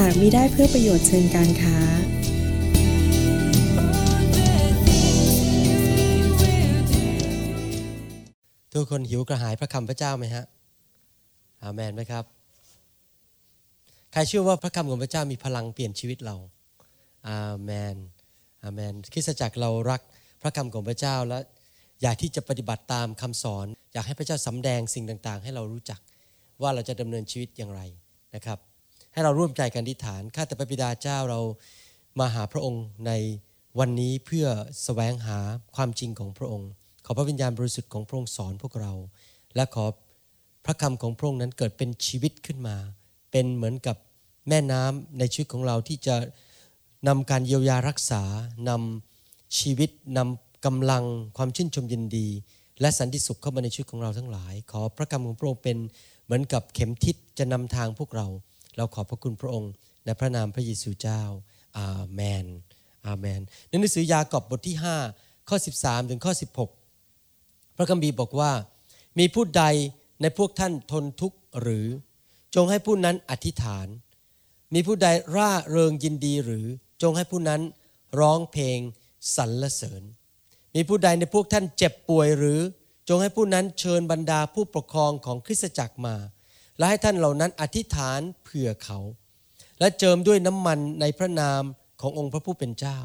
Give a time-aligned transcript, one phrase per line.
[0.00, 1.76] หากมิได้เพื่อประโยชน์เชิงการค้า
[8.72, 10.44] ทุกคนหิวกระหายพระคำพระเจ้าไหมฮะ
[11.62, 12.24] อาเมนไหมครับ
[14.12, 16.36] ใครเชื่อว่าพระคำของพระเจ้ามีพลังเปลี่ยนชีวิตเรา
[17.28, 17.96] อาเมน
[18.64, 20.00] อาเมนคริสตจักรเรารัก
[20.42, 21.38] พระคำของพระเจ้าและ
[22.02, 26.00] อยากที่จะปฏิบัติตามคำสอน อยากให้พระเจ้าสำแดงสิ่งต่างๆ ให้เรารู้จัก
[26.62, 27.82] ว่าเราจะดำเนินชีวิตอย่างไร
[28.36, 28.60] นะครับ
[29.14, 31.40] ให้เราร่วมใจกันอธิษฐาน ข้าแต่พระบิดาเจ้าเรา
[32.20, 33.12] มาหาพระองค์ใน
[33.78, 35.38] วันนี้เพื่อสแสวงหา
[35.76, 36.68] ความจริงของพระองค์
[37.04, 38.92] ขอพระวิญญาณบริสุทธิ์ของพระองค์สอนพวกเรา
[39.56, 39.84] และขอ
[40.64, 42.76] พระคำของพระองค์นั้นเกิดเป็นชีวิตขึ้นมา
[43.30, 43.96] เป็นเหมือนกับ
[44.48, 46.16] แม่น้ำในชีวิตของเราที่จะ
[47.08, 48.22] นำการเยียวยารักษา
[48.68, 51.04] นำชีวิตนำกำลัง
[51.36, 52.28] ความชื่นชมยินดี
[52.80, 55.76] และสันติสุขเข้ามาในชีวิตของเราทั้งหลาย ขอพระคำของพระองค์เป็น
[56.24, 58.26] เหมือนกับเข็มทิศจะนำทางพวกเรา
[58.76, 59.72] เราขอบพระคุณพระองค์
[60.04, 61.22] ในพระนามพระเยซูเจ้า
[61.78, 62.46] อาเมน
[63.06, 64.76] อาเมน ในหนังสือยากอบบทที่
[65.12, 66.32] 5 ข้อ 13 ถึงข้อ
[67.04, 68.52] 16 พระคัมภีร์บอกว่า
[69.18, 69.64] มีผู้ใด
[70.22, 71.86] ในพวกท่านทนทุกข์หรือ
[72.54, 73.86] จงให้ผู้นั้นอธิษฐาน
[74.74, 76.66] มีผู้ใดร่าเริงยินดีหรือ
[77.02, 77.60] จงให้ผู้นั้น
[78.20, 78.78] ร้องเพลง
[79.36, 80.02] สรรเสริญ
[80.74, 82.60] มีผู้ใดในพวกท่านเจ็บป่วยหรือ
[83.08, 86.16] จงให้ผู้นั้นเชิญบรรดาผู้ปกครองของคริสตจักรมา
[86.78, 88.98] และให้ท่านเหล่านั้นอธิษฐานเผื่อเขา
[89.80, 91.62] และเจิมด้วยน้ำมันในพระนาม
[92.00, 92.98] ขององค์พระผู้เป็นเจ้า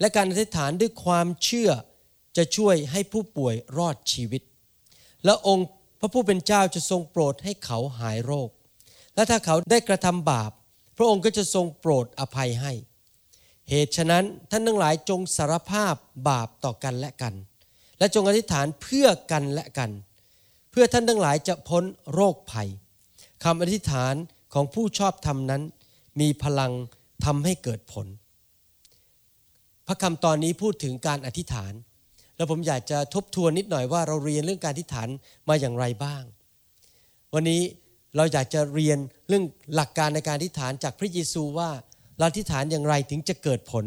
[0.00, 1.70] และการอธิษฐานด้วยความเชื่อ
[2.36, 4.42] จะช่วยให้ผู้ป่วยรอดชีวิต
[5.24, 5.68] และองค์
[6.00, 8.50] พระผู้เป็นเจ้าจะทรงโปรดให้เขาหายโรค
[9.14, 10.50] และถ้าเขาได้กระทำบาป
[10.96, 12.72] พระองค์ก็จะทรงโปรดอภัยให้
[13.70, 15.94] เหตุฉะนั้นท่านทั้งหลายจงสารภาพ
[16.28, 17.34] บาปต่อกันและกัน
[17.98, 19.90] และจงอธิษฐานเพื่อกันและกัน
[20.70, 21.84] เพื่อท่านทั้งหลายจะพ้น
[22.14, 22.68] โรคภัย
[23.44, 24.14] คำอธิษฐาน
[24.54, 25.62] ของผู้ชอบธรรมนั้น
[26.20, 26.72] มีพลัง
[27.24, 28.06] ทำให้เกิดผล
[29.86, 31.72] พระคำตอนนี้พูดถึงการอธิษฐาน
[32.36, 35.08] แล้วผมอยากจะทบทวนนิดหน่อยว่าเราเรียนเรื่องการอธิษฐาน
[35.48, 36.22] มาอย่างไรบ้าง
[37.34, 37.62] วันนี้
[38.16, 38.98] เราอยากจะเรียน
[39.28, 39.44] เรื่อง
[39.74, 41.70] หลักการในการอธิษฐานจากพระเยซูว่า
[42.18, 43.84] เราอธิษฐานอย่างไรถึงจะเกิดผล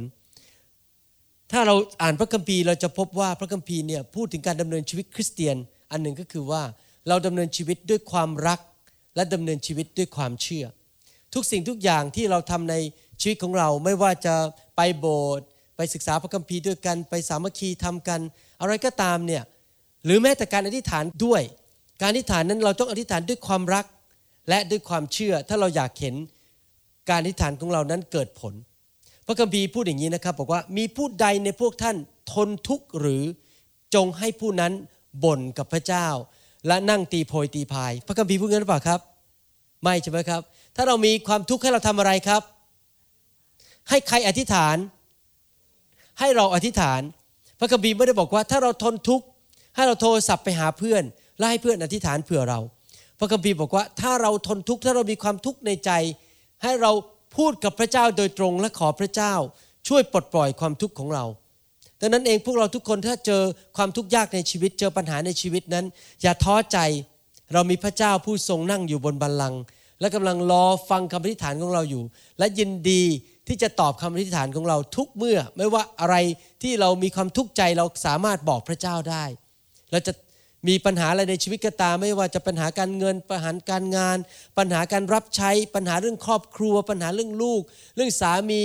[1.52, 5.56] ถ้าเราอ่านพระคัมภีร์เราจะพบว่าพระคัมภีร์เนี่ยพูดถึงการดำเนินชีวิตคริสเตียน
[5.92, 6.64] อันหนึ่งก็คือว่า
[7.08, 8.60] เราดำเนินชีวิตด้วยความรัก
[9.16, 10.66] และดำเนินชีวิตด้วยความเชื่อ
[11.34, 12.76] ทุกสิ่งทุกอย่างที่เราทำใน
[13.22, 14.36] ชีวิตของเราไม่ว่าจะ
[14.76, 15.46] ไปโบสถ์
[15.76, 18.20] ไปศึกษาพระคัมภีร์ด้วยกัน ไปสามัคคีทำกัน
[18.62, 19.44] อะไรก็ตามเนี่ย
[20.06, 21.42] หรือแม้แต่การอธิษฐานด้วย
[22.02, 23.86] การอธิษฐานนั้นเราต้องอธิษฐานด้วยความรัก
[24.50, 26.16] และด้วยความเชื่อถ้าเราอยากเห็น
[27.10, 28.54] การอธิษฐานของเรานั้นเกิดผล
[29.26, 31.98] พระคัมภีร์พูดอย่างนี้นะครับบอกว่ามีผู้ใดในพวกท่าน
[32.34, 33.24] ทนทุกข์หรือ
[33.96, 34.74] จงให้ผู้นั้น
[35.24, 36.08] บ่นกับพระเจ้า
[36.68, 39.00] และนั่งตีโพยตีพาย พระคัมภีร์พูดงั้นหรือเปล่าครับ
[39.84, 40.42] ไม่ใช่ไหมครับ
[40.76, 42.42] ถ้าเรามีความทุกข์ให้เราทำอะไรครับ
[43.90, 44.78] ให้ใครอธิษฐาน
[46.20, 47.02] ให้เราอธิษฐาน
[47.60, 49.26] พระคัมภีร์ไม่ได้บอกว่า ถ้าเราทนทุกข์
[49.76, 51.04] ให้เราโทรศัพท์ไปหาเพื่อน
[51.38, 52.60] และให้เพื่อนอธิษฐานเผื่อเรา
[53.20, 55.92] พระคัมภีร์บอกว่า ถ้าเราทนทุกข์ถ้าเรามีความทุกข์ในใจ
[56.64, 56.92] ให้เรา
[57.38, 59.34] พูดกับพระเจ้าโดยตรงและขอพระเจ้า
[59.88, 61.26] ช่วยปลดปล่อยความทุกข์ของเรา
[62.02, 63.42] ดังนั้นเองพวกเราทุกคนถ้าเจอ
[63.78, 65.86] ความทุกข์ยากในชีวิตเจอปัญหาในชีวิตนั้น
[66.22, 66.78] อย่าท้อใจ
[67.54, 69.62] เรามีพระเจ้าผู้ทรงนั่งอยู่บนบัลลังก์
[70.00, 72.04] และกำลังรอฟังคำอธิษฐานของเราอยู่
[72.40, 73.04] และยินดี
[73.48, 76.16] ที่จะตอบคำอธิษฐานของเราทุกเมื่อ ไม่ว่าอะไร
[76.64, 79.24] ที่เรามีความทุกข์ใจเราสามารถบอกพระเจ้าได้
[79.92, 80.14] เราจะ
[80.68, 84.18] มีปัญหาอะไรในชีวิตก็ตาม ไม่ว่าจะปัญหาการเงินปัญหาการงาน
[84.58, 87.62] ปัญหาการรับใช้ปัญหาเรื่องครอบครัว ปัญหาเรื่องลูก
[87.96, 88.62] เรื่องสามี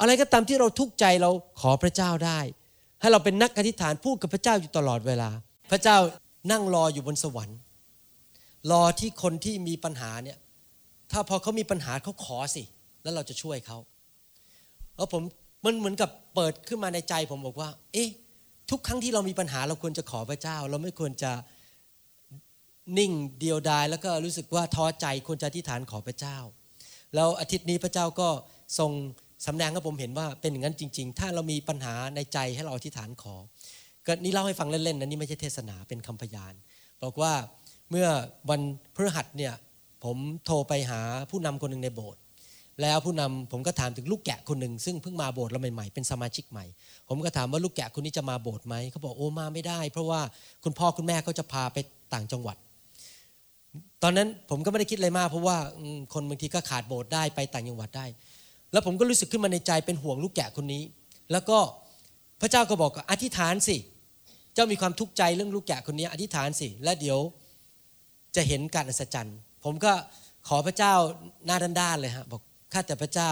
[0.00, 1.30] อะไรก็ตามที่เราทุกข์ใจเรา
[1.60, 2.40] ขอพระเจ้าได้
[3.00, 5.30] ให้เราเป็นนักอธิษฐานพูดกับพระเจ้าอยู่ตลอดเวลา
[5.70, 5.96] พระเจ้า
[6.50, 7.58] นั่งรออยู่บนสวรรค์
[8.70, 10.38] รอที่คนที่มีปัญหาเนี่ย
[11.12, 12.62] ถ้าพอเขามีปัญหาเขาขอสิ
[13.02, 13.78] แล้วเราจะช่วยเขา
[14.96, 15.22] แล้วผม
[15.64, 18.08] มันเหมือนกับเปิดขึ้นมาในใจผมบอกว่า เอ๊ะ
[18.70, 21.32] ทุกครั้งที่เรามีปัญหาเราควรจะขอพระเจ้า เราไม่ควรจะ
[22.98, 26.38] นิ่งเดียวดาย แล้วก็รู้สึกว่าท้อใจควรจะอธิษฐานขอพระเจ้า
[27.14, 28.28] แล้วอาทิตย์นี้พระเจ้าก็
[28.78, 28.90] ทรง
[29.46, 33.34] สำแดงให้ผมเห็นว่าเป็นอย่างนั้นจริง ๆ ถ้าเรามีปัญหาในใจให้เราอธิษฐานขอ
[34.06, 36.54] ก็นี่เล่าให้ฟังเล่นๆนะนี่ไม่ใช่เทศนาเป็นคำพยาน
[37.02, 37.32] บอกว่า
[37.90, 38.08] เมื่อ
[38.50, 38.60] วัน
[38.94, 39.54] พฤหัสเนี่ย
[40.04, 41.00] ผมโทรไปหา
[41.30, 42.20] ผู้นำคนหนึ่งในโบสถ์
[42.82, 46.64] แล้วผู้นำผมก็ถามถึงลูกแกะคนหนึ่งซึ่งเพิ่งมาโบสถ์เราใหม่ๆเป็นสมาชิกใหม่
[47.08, 50.20] ผมก็ถามว่าลูกแกะคนนี้จะมาโบสถ์ไหมเขาบอกโอ้มาไม่ได้ เพราะว่า
[50.64, 51.78] คุณพ่อคุณแม่เขาจะพาไป
[52.14, 52.56] ต่างจังหวัด
[54.02, 55.56] ตอนนั้นผมก็ไม่ได้คิดอะไรมาก เพราะว่า
[56.14, 58.06] คนบางทีก็ขาดโบสถ์ได้ไปต่างจังหวัดได้
[58.72, 60.82] แล้วผมก็รู้สึกขึ้นมาในใจเป็นห่วงลูกแกะคนนี้
[61.32, 61.58] แล้วก็
[62.40, 63.76] พระเจ้าก็บอกอธิษฐานสิ
[64.54, 67.18] เจ้ามีความทุกข์ใจเรื่องลูกแกะคนนี้ อธิษฐานสิ และเดี๋ยว
[68.36, 69.92] จะเห็นการอัศจรรย์ ผมก็
[70.48, 70.94] ขอพระเจ้า
[71.46, 73.30] หน้าด้านๆเลยฮะบอกข้าแต่พระเจ้า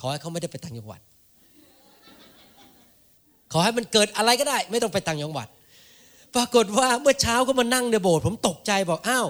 [0.00, 1.00] ขอให้เขาไม่ได้ไปต่างจังหวัด
[3.52, 5.48] ขอให้มันเกิดอะไรก็ได้ ไม่ต้องไปต่างจังหวัด
[6.34, 9.26] ปรากฏว่าเมื่อเช้าก็มานั่งในโบสถ์ผมตกใจบอกอ้าว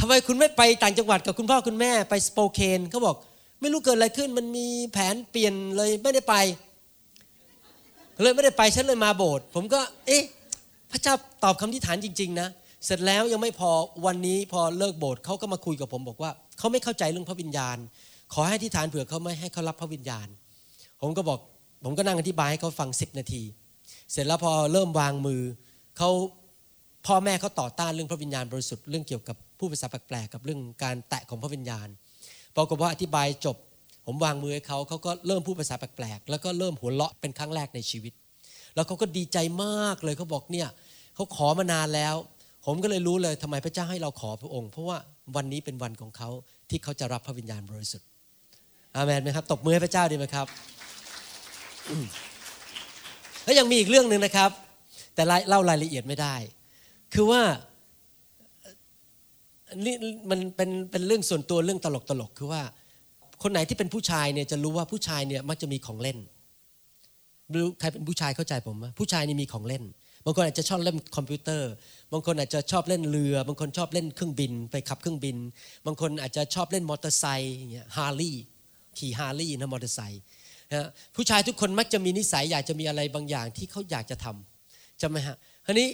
[0.00, 3.16] ทำไมคุณไม่ไปต่างจังหวัดกับคุณพ่อคุณแม่ไปสโปเคนเขาบอก
[3.60, 6.34] ไม่รู้เกิดอะไรขึ้น มันมีแผนเปลี่ยนเลยไม่ได้ไป
[8.22, 10.24] เลยไม่ได้ไปฉันเลยมาโบสถ์ผมก็ เอ๊ะ
[10.90, 11.14] พระเจ้า
[11.44, 12.48] ตอบคำที่ฐานจริง ๆ นะ
[12.84, 13.70] เสร็จแล้วยังไม่พอ
[14.06, 17.76] วันนี้พอเลิกโบสถ์เขาก็มาคุยกับผมบอกว่าเขาไม่เข้าใจเรื่องพระวิญญาณ
[18.32, 20.28] ขอให้ที่ฐานเผื่อเขาไม่ให้เขารับพระวิญญาณ
[21.00, 21.38] ผมก็บอก
[21.84, 23.42] ผมก็นั่งอธิบายให้เขาฟังสิบนาที
[24.12, 25.42] เสร็จแล้วพอเริ่มวางมือ
[25.98, 26.10] เขา
[27.06, 31.88] พ่อแม่เขาต่อต้านเรื่องพระวิญญาณบริสุทธิ์เรื่องเกี่ยวกับผู้ภาษาแปลกๆกับเรื่องการแตะของพระวิญญาณ
[32.56, 33.56] ปรากฏว่าอธิบายจบ
[34.06, 38.12] ผมวางมือให้เขาเขาก็เริ่มพูดภาษาแปลกๆ แล้วก็เริ่มหัวเราะเป็นครั้งแรกในชีวิต
[38.74, 40.68] แล้วเขาก็ดีใจมากเลยเขาบอกเนี่ย
[41.14, 42.14] เขาขอมานานแล้ว
[42.64, 44.98] ผมก็เลยรู้เลยทำไมพระเจ้าให้เราขอพระองค์ เพราะว่า
[45.36, 46.28] วันนี้เป็นวันของเขา
[46.70, 48.08] ที่เขาจะรับพระวิญญาณบริสุทธิ์
[48.94, 50.46] อาเมนไหมครับตบมือให้พระเจ้าดีไหมครับ
[53.44, 54.50] แล้วยังมีอีกเรื่องหนึ่งนะครับ
[55.14, 56.34] แต่เล่ารายละเอียดไม่ได้
[57.14, 57.42] คือว่า
[60.30, 62.62] มันเป็นเป็นเรื่องส่วนตัวเรื่องตลกตลกคือว่า
[63.42, 66.18] คนไหนที่เป็นผู้ชายเนี่ยจะรู้ว่าผู้ชายเนี่ยมักจะมีของเล่น
[67.52, 69.84] รู้ใครเป็นผู้ชายเข้าใจผมไหมผู้ชายนี่มีของเล่น
[70.24, 71.70] บางคนอาจจะชอบเล่นคอมพิวเตอร์
[72.12, 75.36] บางคนอาจจะชอบเล่นเรือ บางคนชอบเล่นเครื่องบิน ไปขับเครื่องบิน
[75.86, 78.44] บางคนอาจจะชอบเล่นมอเตอร์ไซค์อย่างเงี้ยฮาร์ลีย์
[78.98, 80.22] ขี่ฮาร์ลีย์นะมอเตอร์ไซค์
[80.72, 85.36] นะผู้ชายทุกคนมักจะมีนิสัยอยากจะมีอะไรบางอย่างที่เขาอยากจะทำจำไหมฮะ
[85.66, 85.88] ทีนี้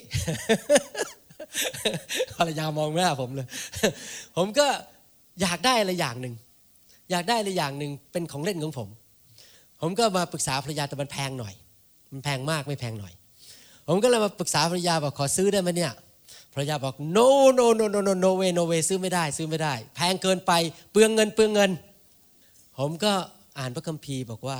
[2.36, 3.46] ภรรยามองหน้าผมเลย
[4.36, 4.66] ผมก็
[5.40, 6.34] อยากได้อะไรอย่างหนึ่ง
[7.10, 8.88] อยากได้อะไรอย่างหนึ่งเป็นของเล่นของผม
[9.80, 11.54] ผมก็มาปรึกษาภรรยาแต่มันแพงหน่อย
[12.12, 13.12] มันแพงมากไม่แพงหน่อย
[13.88, 15.92] ผมก็เลยมาปรึกษาภรรยาบอกขอซื้อได้ไหมเนี่ย
[16.54, 17.28] ภรรยาบอก no
[17.58, 20.52] no no no no no way no way ซื้อไม่ได้ ซื้อไม่ได้ แพงเกินไป
[20.90, 21.70] เปลืองเงินเปลืองเงิน
[22.78, 23.12] ผมก็
[23.58, 24.58] อ่านพระคัมภีร์บอกว่า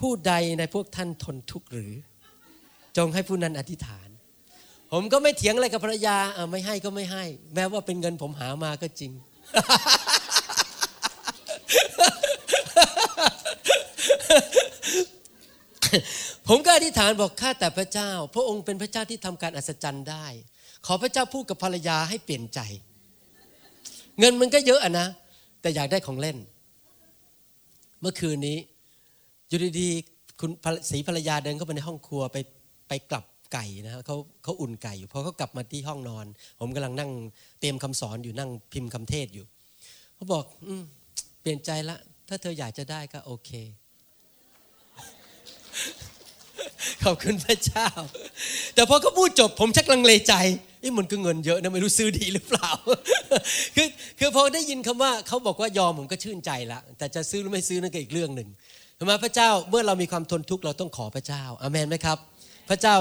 [0.00, 1.92] ผู้ใดในพวกท่านทนทุกข์หรือ
[2.96, 4.08] จงให้ผู้นั้นอธิษฐาน
[4.92, 6.16] ผมก็ไม่เถียงอะไรกับภรรยา
[6.50, 9.12] ไม่ให้ก็ไม่ให้ แม้ว่าเป็นเงินผมหามาก็จริง
[16.48, 20.26] ผมก็อธิษฐานบอกข้าแต่พระเจ้า พระองค์เป็นพระเจ้าที่ทำการอัศจรรย์ได้
[20.86, 22.60] ขอพระเจ้าพูดกับภรรยาให้เปลี่ยนใจ
[24.18, 25.06] เงินมันก็เยอะอะนะ
[25.60, 26.36] แต่อยากได้ของเล่น
[28.00, 28.58] เมื่อคืนนี้
[29.48, 30.50] อยู่ดีๆคุณ
[30.90, 32.36] สีภรรยาเดินเข้าไปในห้องครัวไป
[32.88, 33.24] ไปกลับ
[33.54, 36.26] ไก่นะเขาเขาอุ่นไก่อยู่พอเขากลับมาที่ห้องนอน
[36.60, 37.10] ผมกำลังนั่ง
[37.60, 39.44] เตรียมคำสอนอยู่นั่งพิมพ์คำเทศอยู่
[40.14, 40.68] เขาบอกอ
[41.40, 41.96] เปลี่ยนใจละ
[42.28, 43.50] ถ้าเธออยากจะได้ก็โอเค
[47.04, 47.88] ขอบคุณพระเจ้า
[48.74, 50.34] แต่พอเขาพูดจบผมชักลังเลใจ
[50.82, 52.70] นี่มันก็เงินเยอะนะไม่รู้ซื้อดีหรือเปล่า
[53.76, 58.48] คือคือพอได้ยินคำว่าเขาบอกว่ายอมผมก็ชื่นใจละ แต่จะซื้อหรือไม่ซื้อนั่นก็อีกเรื่องหนึ่ง
[58.98, 62.18] ทำไมพระเจ้าเมื่อเรามีความทนทุกข์เราต้องขอพระเจ้าอามันไหมครับ
[62.68, 62.94] พระเจ้า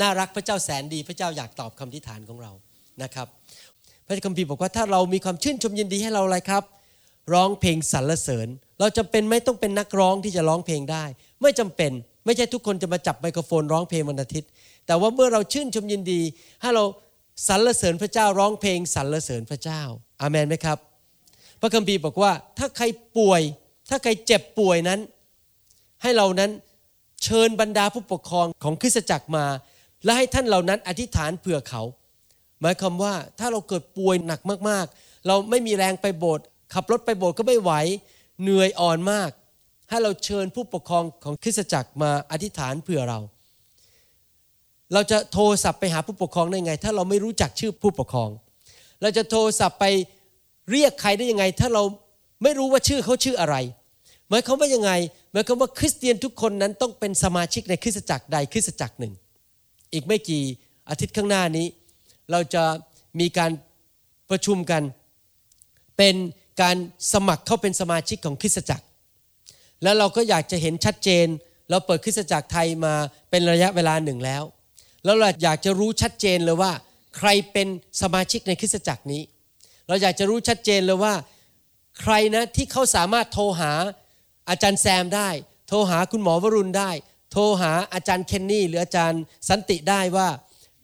[0.00, 2.52] น่ารักพระเจ้าแสนดี พระเจ้าอยากตอบคำทิฐานของเรา
[3.02, 3.26] นะครับ
[4.06, 6.62] พระคัมภีร์บอกว่าถ้าเรามีความชื่นชมยินดีให้เราอะไรครับ
[7.32, 8.48] ร้องเพลงสรรเสริญ
[8.80, 11.04] เราจำเป็นไม่ต้องเป็นนักร้องที่จะร้องเพลงได้
[11.42, 11.92] ไม่จำเป็น
[12.24, 14.48] ไม่ใช่ทุกคนจะมาจับไมโครโฟนร้องเพลงวันอาทิตย์
[14.86, 16.20] แต่ว่าเมื่อเราชื่นชมยินดี
[16.60, 16.84] ให้เรา
[17.48, 19.82] สรรเสริญพระเจ้าร้องเพลงสรรเสริญพระเจ้า
[20.20, 20.78] อามันไหมครับ
[21.60, 22.84] พระคัมภีร์บอกว่าถ้าใคร
[23.18, 23.42] ป่วย
[23.90, 25.00] ถ้าใครเจ็บป่วยนั้น
[26.02, 26.50] ให้เรานั้น
[27.24, 29.44] เชิญบรรดาผู้ปกครองของคริสตจักรมา
[30.04, 31.82] และให้ท่านเหล่านั้นอธิษฐานเผื่อเขา
[32.60, 37.72] หมายความว่าถ้าเราเกิดป่วยหนักมากๆ เราไม่มีแรงไปโบสถ์ขับรถไปโบสถ์ก็ไม่ไหว
[38.42, 39.30] เหนื่อยอ่อนมาก
[39.88, 43.20] ให้เราเชิญผู้ปกครองของคริสตจักรมาอธิษฐานเผื่อเรา
[44.92, 48.30] เราจะโทรศัพท์ไปหาผู้ปกครองได้ไง ถ้าเราไม่รู้จักชื่อผู้ปกครอง
[49.02, 49.84] เราจะโทรศัพท์ไป
[50.70, 51.82] เรียกใครได้ยังไง ถ้าเรา
[52.42, 53.56] ไม่รู้ว่าชื่อเขาชื่ออะไร
[54.28, 54.92] หมายความว่ายังไง
[55.32, 59.12] หมายความว่าคริสเตียนทุกคนนั้นต้องเป็นสมาชิกในคริสตจักรใดคริสตจักรหนึ่ง
[59.92, 60.44] อีกไม่กี่
[60.88, 61.66] อาทิตย์ข้างหน้านี้
[62.30, 62.64] เราจะ
[63.20, 63.50] มีการ
[64.30, 64.82] ประชุมกัน
[65.96, 66.14] เป็น
[66.62, 66.76] การ
[67.12, 68.86] สมัครเข้าเป็นสมาชิกของคริสตจักร
[69.82, 71.26] แล้วเราก็อยากจะเห็นชัดเจน
[71.70, 72.94] เราเปิดคริสตจักรไทยมา
[73.30, 74.42] เป็นระยะเวลาหนึ่งแล้ว
[75.04, 76.72] แล้วเราอยากจะรู้ชัดเจนเลยว่า
[77.16, 77.68] ใครเป็น
[78.02, 79.22] สมาชิกในคริสตจักรนี้
[79.88, 81.14] เราอยากจะรู้ชัดเจนเลยว่า
[82.00, 83.72] ใครนะที่เขาสามารถโทรหา
[84.48, 85.28] อาจารย์แซมได้
[85.68, 86.90] โทรหาคุณหมอวรุณได้
[87.30, 90.28] โทรหาอาจารย์เคนนี่หรืออาจารย์สันติได้ว่า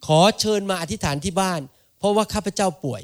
[0.05, 1.61] ขอเชิญมาอธิษฐานที่บ้าน
[1.99, 3.01] เพราะว่าข้าพเจ้าป่วย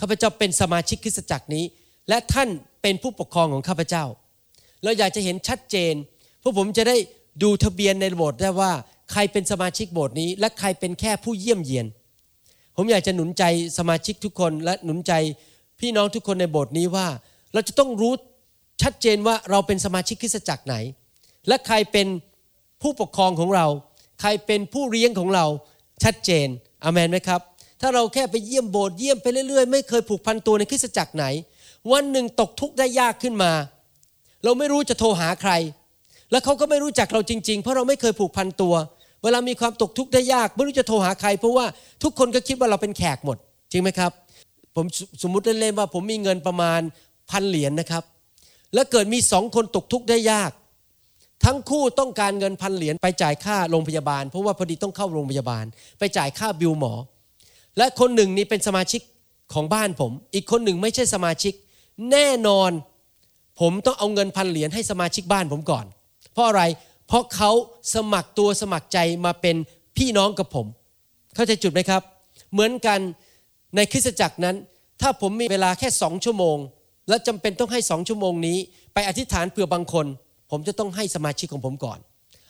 [0.00, 1.64] ข้าพเจ้าเป็นสมาชิกคริสตจักรนี้
[2.08, 2.48] และท่าน
[2.82, 4.04] เป็นผู้ปกครองของข้าพเจ้า
[4.82, 5.94] เราอยากจะเห็นชัดเจน
[6.42, 6.96] พวกผมจะได้
[7.42, 8.72] ดูทะเบียนในโบสถ์ได้ว่า
[9.12, 11.86] ใครเป็นสมาชิกโบสถ์นี้ และใครเป็นแค่ผู้เยี่ยมเยียน
[12.76, 13.44] ผมอยากจะหนุนใจ
[13.78, 15.12] สมาชิกทุกคนและหนุนใจ
[15.80, 17.08] พี่น้องทุกคนในโบสถ์นี้ว่า
[17.52, 18.12] เราจะต้องรู้
[18.82, 20.76] ชัดเจนว่าเราเป็นสมาชิกคริสตจักรไหน
[21.48, 22.06] และใครเป็น
[22.82, 23.66] ผู้ปกครองของเรา
[24.20, 25.46] ใครเป็นผู้เลี้ยงของเรา
[26.04, 26.48] ชัดเจน
[26.84, 27.40] อเมนไหมครับ
[27.80, 31.24] ถ้าเราแค่ไปเยี่ยมโบสถ์เยี่ยมไปเรื่อยๆ ไม่เคยผูกพันตัวในคริสตจักรไหน
[31.92, 33.52] วันหนึ่งตกทุกข์ได้ยากขึ้นมา
[34.44, 35.52] เราไม่รู้จะโทรหาใคร
[36.30, 38.74] และเขาก็ไม่รู้จักเราจริง ๆ เพราะเราไม่เคยผูกพันตัว
[39.22, 41.66] เวลามีความตกทุกข์ได้ยาก ไม่รู้จะโทรหาใคร เพราะว่า
[42.02, 43.36] ทุกคนก็คิดว่าเราเป็นแขกหมด
[43.72, 44.12] จริงไหมครับ
[44.76, 44.86] ผม
[45.22, 46.80] สมมุติเล่นๆว่าผมมีเงินประมาณ
[47.30, 48.04] พันเหรียญนะครับ
[48.74, 50.50] แล้วเกิดมีสองคนตกทุกข์ได้ยาก
[51.44, 55.64] ทั้งคู่ต้องการเงินพันเหรียญไปจ่ายค่าโรงพยาบาล เพราะว่าพอดีต้องเข้าโรงพยาบาล
[55.98, 56.92] ไปจ่ายค่าบิลหมอ
[57.78, 59.00] และคนหนึ่งนี่เป็นสมาชิก
[59.54, 61.54] ของบ้านผม อีกคนหนึ่งไม่ใช่สมาชิก
[62.10, 62.70] แน่นอน
[63.60, 65.84] ผมต้องเอาเงินพันเหรียญให้สมาชิกบ้านผมก่อน
[66.32, 66.62] เพราะอะไร
[67.06, 67.50] เพราะเขา
[67.94, 69.56] สมัครตัวสมัครใจมาเป็น
[69.96, 70.66] พี่น้องกับผม
[71.34, 72.02] เข้าใจจุดไหมครับ
[72.52, 73.00] เหมือนกัน
[73.76, 74.56] ในคริสตจักรนั้น
[75.00, 76.56] ถ้าผมมีเวลาแค่สองชั่วโมง
[77.08, 78.58] และจำเป็นต้องให้สองชั่วโมงนี้
[78.94, 80.06] ไปอธิษฐานเผื่อบางคน
[80.50, 81.98] ผมจะต้องให้สมาชิกของผมก่อน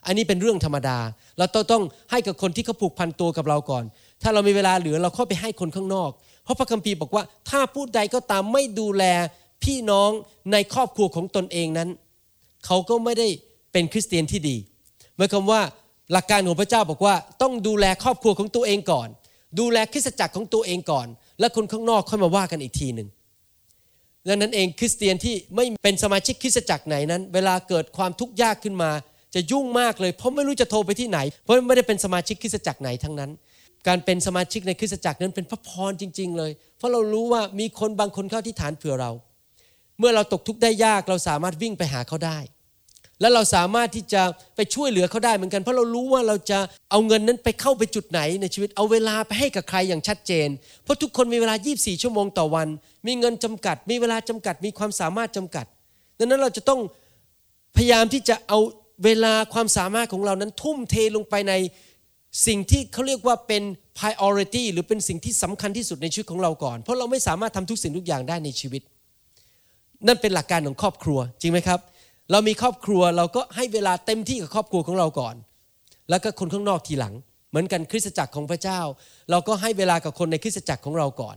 [0.06, 0.98] อันนี้เป็นเรื่องธรรมดา
[1.38, 3.84] เราต้องให้กับคนที่เขาผูกพันตัวกับเราก่อน
[4.22, 6.10] ถ้าเรามีเวลาเหลือเราเข้าไปให้คนข้างนอก
[6.44, 9.04] เพราะพระคัมภีร์บอกว่า ถ้าผู้ใดก็ตามไม่ดูแล
[9.64, 10.10] พี่น้อง
[10.52, 11.88] ในครอบครัวของตนเองนั้น
[12.66, 13.28] เขาก็ไม่ได้
[13.72, 14.56] เป็นคริสเตียนที่ดี
[15.16, 15.60] หมายความว่า
[16.12, 19.08] หลักการของพระเจ้าบอกว่า ต้องดูแลครอบครัวของตัวเองก่อน
[19.60, 21.06] ดูแลคริสตจักรของตัวเองก่อน
[21.40, 23.08] และคนข้างนอกค่อยมาว่ากันอีกทีหนึ่ง
[24.28, 28.90] ดังนั้นเองคริสเตียนที่ไม่เป็นสมาชิกคริสตจักรไหนนั้น เวลาเกิดความทุกข์ยากขึ้นมา
[29.34, 33.30] จะยุ่งมากเลยเพราะไม่รู้จะโทรไปที่ไหน เพราะไม่ได้เป็นสมาชิกคริสตจักรไหนทั้งนั้น
[33.88, 39.10] การเป็นสมาชิกในคริสตจักรนั้นเป็นพระพรจริง ๆ เลย เพราะเรารู้ว่ามีคนบางคนเข้าที่ฐานเผื่อเรา
[39.98, 42.38] เมื่อเราตกทุกข์ได้ยากเราสามารถวิ่งไปหาเขาได้
[43.20, 44.22] และเราสามารถที่จะ
[44.56, 46.58] ไปช่วยเหลือเขาได้เหมือนกัน เพราะเรารู้ว่าเราจะ
[46.90, 50.48] เอาเงินนั้นไปเข้าไปจุดไหนในชีวิตเอาเวลาไปให้กับใครอย่างชัดเจน
[50.84, 52.68] เพราะทุกคนมีเวลา 24 ชั่วโมงต่อวัน
[53.06, 55.66] มีเงินจำกัด มีเวลาจำกัด มีความสามารถจำกัด
[56.18, 56.80] ดังนั้นเราจะต้อง
[57.76, 58.58] พยายามที่จะเอา
[59.04, 61.54] เวลาความสามารถของเรานั้นทุ่มเทลงไปใน
[62.46, 63.62] สิ่งที่เขาเรียกว่าเป็น
[63.98, 68.82] priority หรือเป็นสิ่งที่สำคัญที่สุดในชีวิตของเราก่อน เพราะเราไม่สามารถทำทุกสิ่งทุกอย่างได้ในชีวิต
[70.06, 71.80] นั่นเป็นหลักการของครอบครัวจริงไหมครับ
[72.30, 75.34] เรามีครอบครัวเราก็ให้เวลาเต็มที่กับครอบครัวของเราก่อน
[76.10, 77.14] แล้วก็คนข้างนอกทีหลัง
[77.50, 78.80] เหมือนกันคริสตจักรของพระเจ้า
[79.30, 81.36] เราก็ให้เวลากับคนในคริสตจักรของเราก่อน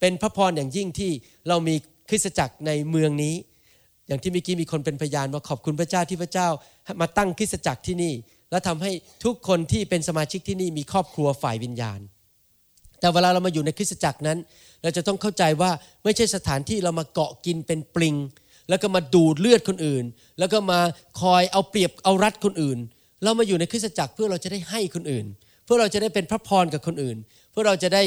[0.00, 1.10] เป็นพระพรอย่างยิ่งที่
[1.48, 1.74] เรามี
[2.08, 3.34] คริสตจักรในเมืองนี้
[4.08, 6.48] อย่างที่เมื่อกี้มีคนเป็นพยานว่าขอบคุณพระเจ้าที่พระเจ้า
[7.00, 8.14] มาตั้งคริสตจักรที่นี่
[8.50, 8.92] และทำให้
[9.24, 12.00] ทุกคนที่เป็นสมาชิกที่นี่มีครอบครัวฝ่ายวิญญาณ
[13.00, 14.38] แต่เวลาเรามาอยู่ในคริสตจักรนั้น
[14.82, 15.70] เราจะต้องเข้าใจว่า
[16.04, 18.14] ไม่ใช่สถานที่เรามาเกาะกินเป็นปลิง
[18.68, 20.04] แล้วก็มาดูดเลือดคนอื่น
[20.38, 20.80] แล้วก็มา
[21.20, 22.78] คอยเอาเปรียบเอารัดคนอื่น
[23.24, 25.26] เรามาอยู่ในคริสตจักรเพื่อเราจะได้ให้คนอื่น
[25.64, 27.16] เพื่อเราจะได้เป็นพระพรกับคนอื่น
[27.50, 28.02] เพื่อเราจะได้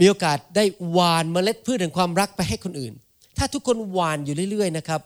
[0.00, 2.92] มีโอกาสได้หวานเมล็ดพืชแห่งความรักไปให้คนอื่น
[3.38, 5.00] ถ้าทุกคนหวานอยู่เรื่อยๆนะครับ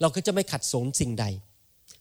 [0.00, 1.24] เราก็จะไม่ขัดสนสิ่งใด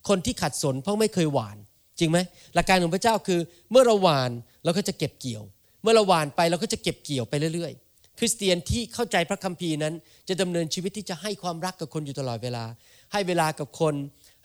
[0.08, 1.58] คนที่ขัดสนเพราะไม่เคยหวาน
[2.00, 2.18] จริงไหม
[2.54, 3.40] หลักการของพระเจ้าคือ
[3.72, 4.32] เมื่อเราหวาน
[4.64, 5.44] เราก็จะเก็บเกี่ยว
[5.82, 7.87] เมื่อเราหวานไปเราก็จะเก็บเกี่ยวไปเรื่อยๆ
[8.20, 9.94] คริสเตียนที่เข้าใจพระคัมภีร์นั้น
[10.30, 12.64] จะดำเนินชีวิตที่จะให้ความรักกับคนอยู่ตลอดเวลา
[13.12, 13.94] ให้เวลากับคน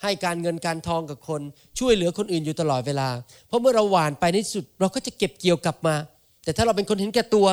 [0.03, 1.41] ให้การเงินการทองกับคน
[1.79, 3.09] ช่วยเหลือคนอื่นอยู่ตลอดเวลา
[3.47, 5.95] เพราะเมื่อเราหวานไปในที่สุด เราก็จะเก็บเกี่ยวกลับมา
[6.43, 7.47] แต่ถ้าเราเป็นคนเห็นแก่ตัว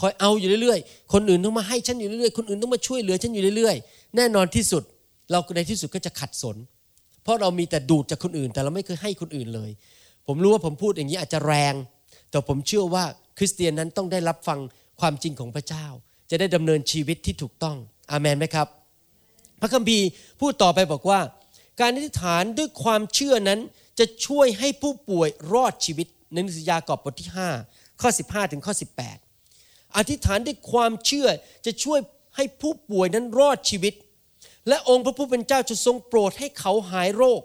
[0.00, 4.82] คอยเอาอยู่เรื่อยๆ คนอื่นต้องมาให้ฉันอยู่เรื่อยๆ คนอื่นต้องมาช่วยเหลือฉันอยู่เรื่อยๆ แน่นอนที่สุด
[5.30, 6.56] เราในที่สุดก็จะขัดสน
[7.22, 9.70] เพราะเรามีแต่ดูดจากคนอื่น แต่เราไม่เคยให้คนอื่นเลย
[10.26, 11.74] ผมรู้ว่าผมพูดอย่างนี้อาจจะแรง
[12.30, 13.04] แต่ผมเชื่อว่า
[13.38, 14.58] คริสเตียนนั้นต้องได้รับฟัง
[15.02, 15.86] ความจริงของพระเจ้า
[16.30, 17.76] จะได้ดำเนินชีวิตที่ถูกต้อง
[18.10, 18.66] อาเมนไหมครับ
[19.60, 20.06] พระคัมภีร์
[20.40, 21.20] พูดต่อไปบอกว่า
[21.80, 23.60] การอธิษฐานด้วยความเชื่อนั้น
[23.98, 27.30] จะช่วยให้ผู้ป่วยรอดชีวิตในหนังสือยากอบบทที่
[27.64, 28.74] 5 ข้อ 15 ถึงข้อ
[29.34, 31.28] 18 อธิษฐานด้วยความเชื่อ
[31.66, 31.98] จะช่วย
[32.36, 33.94] ให้ผู้ป่วยนั้นรอดชีวิต
[34.68, 37.40] และองค์พระผู้เป็นเจ้าจะทรงโปรดให้เขาหายโรค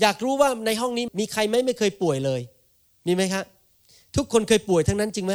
[0.00, 2.40] อยากรู้ว่าในห้องนี้มีใครไหมไม่เคยป่วยเลย
[3.06, 3.44] มีไหมครับ
[4.16, 5.34] ทุกคนเคยป่วยทั้งนั้นจริงไหม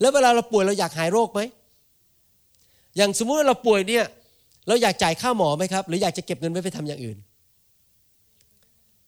[0.00, 1.40] แล้วเวลาเราป่วยเราอยากหายโรคไหม
[2.96, 4.04] อย่างสมมุติว่าเราป่วยเนี่ย
[4.68, 7.18] เราอยากจ่ายค่าหมอไหมครับ หรืออยากจะเก็บเงินไว้ไปทำอย่างอื่น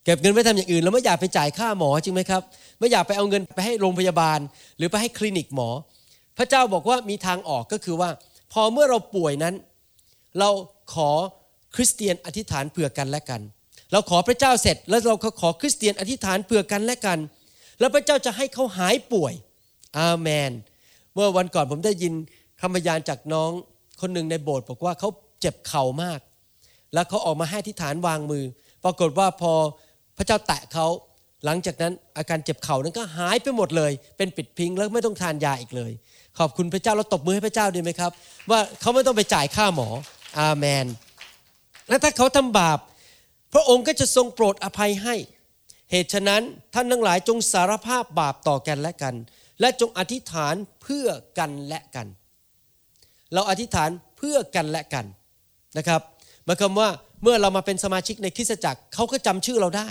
[0.05, 2.43] เก็บเงินไว้ทำอย่างอื่น แล้วไม่อยากไปจ่ายค่าหมอจริงไหมครับ
[2.79, 4.39] ไม่อยากไปเอาเงินไปให้โรงพยาบาล
[4.79, 5.69] หรือไปให้คลินิกหมอ
[6.39, 8.11] พระเจ้าบอกว่ามีทางออกก็คือว่า
[8.53, 9.55] พอเมื่อเราป่วยนั้น
[10.39, 10.51] เรา
[10.95, 11.11] ขอ
[11.75, 13.41] คริสเตียนอธิษฐานเผื่อกันและกัน
[13.93, 17.19] เราขอพระเจ้าเสร็จ แล้วเราก็ขอคริสเตียนอธิษฐานเผื่อกันและกัน
[17.79, 19.35] แล้วพระเจ้าจะให้เขาหายป่วย
[19.99, 20.51] อาเมน
[21.17, 22.13] เมื่อวันก่อนผมได้ยิน
[22.61, 23.51] คำพยานจากน้อง
[24.01, 25.09] คนหนึ่งในโบสถ์บอกว่าเขา
[25.41, 26.21] เจ็บเข่ามาก
[26.95, 28.45] แล้วเขาออกมาให้อธิฐานวางมือ
[28.85, 29.53] ปรากฏว่าพอ
[30.17, 30.87] พระเจ้าแตะเขา
[31.45, 35.93] หลังจากนั้นอาการเจ็บเข่านั้นก็หายไปหมดเลย เป็นปิดพิงแล้วไม่ต้องทานยาอีกเลย
[36.39, 38.13] ขอบคุณพระเจ้าเราตบมือให้พระเจ้าดีไหมครับ
[38.51, 39.89] ว่าเขาไม่ต้องไปจ่ายค่าหมอ
[40.41, 40.87] อาเมน
[41.89, 42.79] และถ้าเขาทำบาป
[43.53, 45.15] พระองค์ก็จะทรงโปรดอภัยให้
[45.91, 46.43] เหตุฉะนั้น
[46.75, 49.15] ท่านทั้งหลายจงสารภาพบาปต่อกันและกัน
[49.61, 51.09] และจงอธิษฐานเพื่อ
[51.39, 52.07] กันและกัน
[53.35, 55.07] เราอธิษฐานเพื่อกันและกัน
[55.79, 56.01] นะครับ
[56.45, 56.89] หมายความว่า
[57.23, 59.89] เมื่อเรามาเป็นสมาชิกในคริสตจักรเขาก็จำชื่อเราได้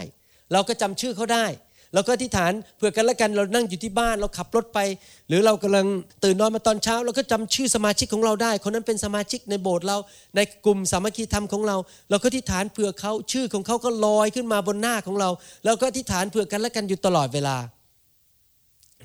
[0.54, 1.46] เราก็จำชื่อเขาได้
[1.94, 4.80] เราก็อธิษฐานเพื่อกันและกันเรานั่งอยู่ที่บ้านเราขับรถไป
[5.28, 5.88] หรือเรากำลัง
[6.24, 9.98] ตื่นนอนมาตอนเช้า เราก็จำชื่อสมาชิกของเราได้ คนนั้นเป็นสมาชิกในโบสถ์เรา
[10.36, 11.78] ในกลุ่มสามัคคีธรรมของเรา
[12.10, 15.30] เราก็อธิษฐานเผื่อเขาชื่อของเขาก็ลอยขึ้นมาบนหน้าของเรา
[15.66, 17.58] เราก็อธิษฐานเผื่อกันและกันอยู่ตลอดเวลา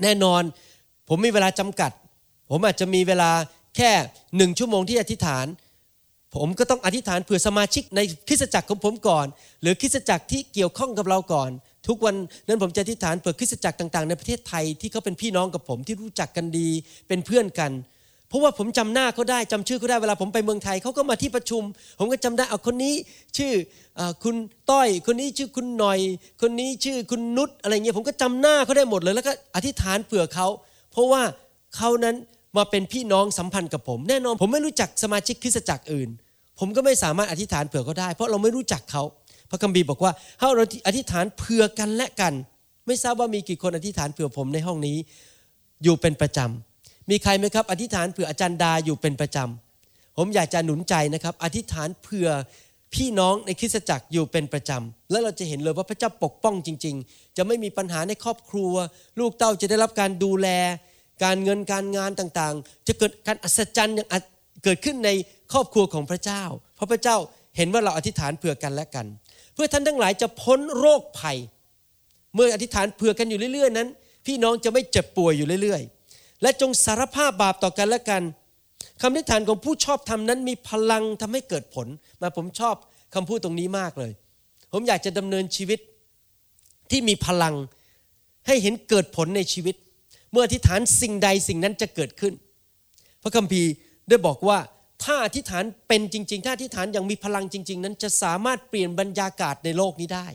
[0.03, 0.43] แน่นอน
[1.09, 1.91] ผมมีเวลาจำกัด
[2.51, 3.31] ผมอาจจะมีเวลา
[3.77, 3.91] แค่
[4.37, 5.47] หนึ่งชั่วโมงที่อธิษฐาน
[6.37, 9.27] ผมก็ต้องอธิษฐานเผื่อสมาชิกในคริสตจักรของผมก่อน
[9.63, 11.51] หรือคริสตจักรที่เกี่ยวข้องกับเราก่อน
[11.89, 12.15] ทุกวัน
[12.47, 16.69] นั้นผมจะอธิษฐานเผื่อคริสตจักรต่างๆ ในประเทศไทยที่เขาเป็นพี่น้องกับผมที่รู้จักกันดี
[17.09, 17.71] เป็นเพื่อนกัน
[18.31, 21.63] เพราะว่าผมจำหน้าเขาได้จำชื่อเขาได้เวลาผมไปเมืองไทยเขาก็มาที่ประชุม
[21.99, 22.95] ผมก็จำได้เอาคนนี้
[23.37, 23.53] ชื่อ
[23.99, 24.37] อคุณ
[24.71, 26.01] ต้อย คนนี้ชื่อคุณหน่อย
[26.43, 30.47] คนนี้ชื่อคุณนุชอะไรเงี้ยผมก็จำหน้าเขาได้หมดเลยแล้วก็อธิษฐานเผื่อเขา
[30.93, 31.23] เพราะว่า
[31.77, 32.17] เขานั้น
[32.57, 36.09] มาเป็นพี่น้องสัมพันธ์กับผม แน่นอน ผมไม่รู้จักสมาชิกคริสตจักรอื่น
[36.59, 39.03] ผมก็ไม่สามารถอธิษฐานเผื่อเขาได้ เพราะเราไม่รู้จักเขา
[39.51, 42.33] พระคัมภีร์บอกว่าถ้าเราอธิษฐานเผื่อกันและกัน
[42.87, 44.97] ไม่ทราบว่ามีกี่คนอธิษฐานเผื่อผมในห้องนี้
[45.83, 46.70] อยู่เป็นประจำ
[47.11, 52.29] มีใครไหมครับ อธิษฐานเผื่ออาจารย์ดาอยู่เป็นประจำ ผมอยากจะหนุนใจนะครับ อธิษฐานเผื่อ
[52.95, 58.75] พี่น้องในคริสตจักรอยู่เป็นประจำ แล้วเราจะเห็นเลยว่าพระเจ้าปกป้องจริง ๆ จะไม่มีปัญหาในครอบครัว
[59.19, 60.49] ลูกเต้าจะได้รับการดูแล
[61.25, 64.09] การเงินการงานต่างๆ จะเกิดการอัศจรรย์อย่าง
[64.65, 65.11] เกิดขึ้นใน
[65.53, 66.43] ครอบครัวของพระเจ้า
[66.77, 67.17] เพราะพระเจ้า
[67.57, 69.07] เห็นว่าเราอธิษฐานเผื่อกันและกัน
[69.55, 71.37] เพื่อท่านทั้งหลายจะพ้นโรคภัย
[72.35, 73.89] เมื่ออธิษฐานเผื่อกันอยู่เรื่อย ๆ นั้น
[74.27, 76.00] พี่น้องจะไม่เจ็บป่วยอยู่เรื่อย ๆ
[76.43, 78.23] และจงสารภาพบาปต่อกันและกัน
[79.01, 81.87] คำอธิฐานของผู้ชอบธรรมนั้นมีพลังทำให้เกิดผล
[82.21, 82.77] มาผมชอบ
[83.15, 84.13] คำพูดตรงนี้มากเลย
[84.73, 85.79] ผมอยากจะดำเนินชีวิต
[86.91, 87.55] ที่มีพลัง
[88.47, 89.75] ให้เห็นเกิดผลในชีวิต
[90.33, 92.35] เมื่ออธิษฐานสิ่งใดสิ่งนั้นจะเกิดขึ้น
[93.23, 93.71] พระคัมภีร์
[94.09, 94.59] ได้บอกว่า
[95.05, 100.29] ถ้าอธิษฐานเป็นจริง ๆ ถ้าอธิษฐานอย่างมีพลังจริง ๆ นั้นจะสามารถเปลี่ยนบรรยากาศในโลกนี้ได้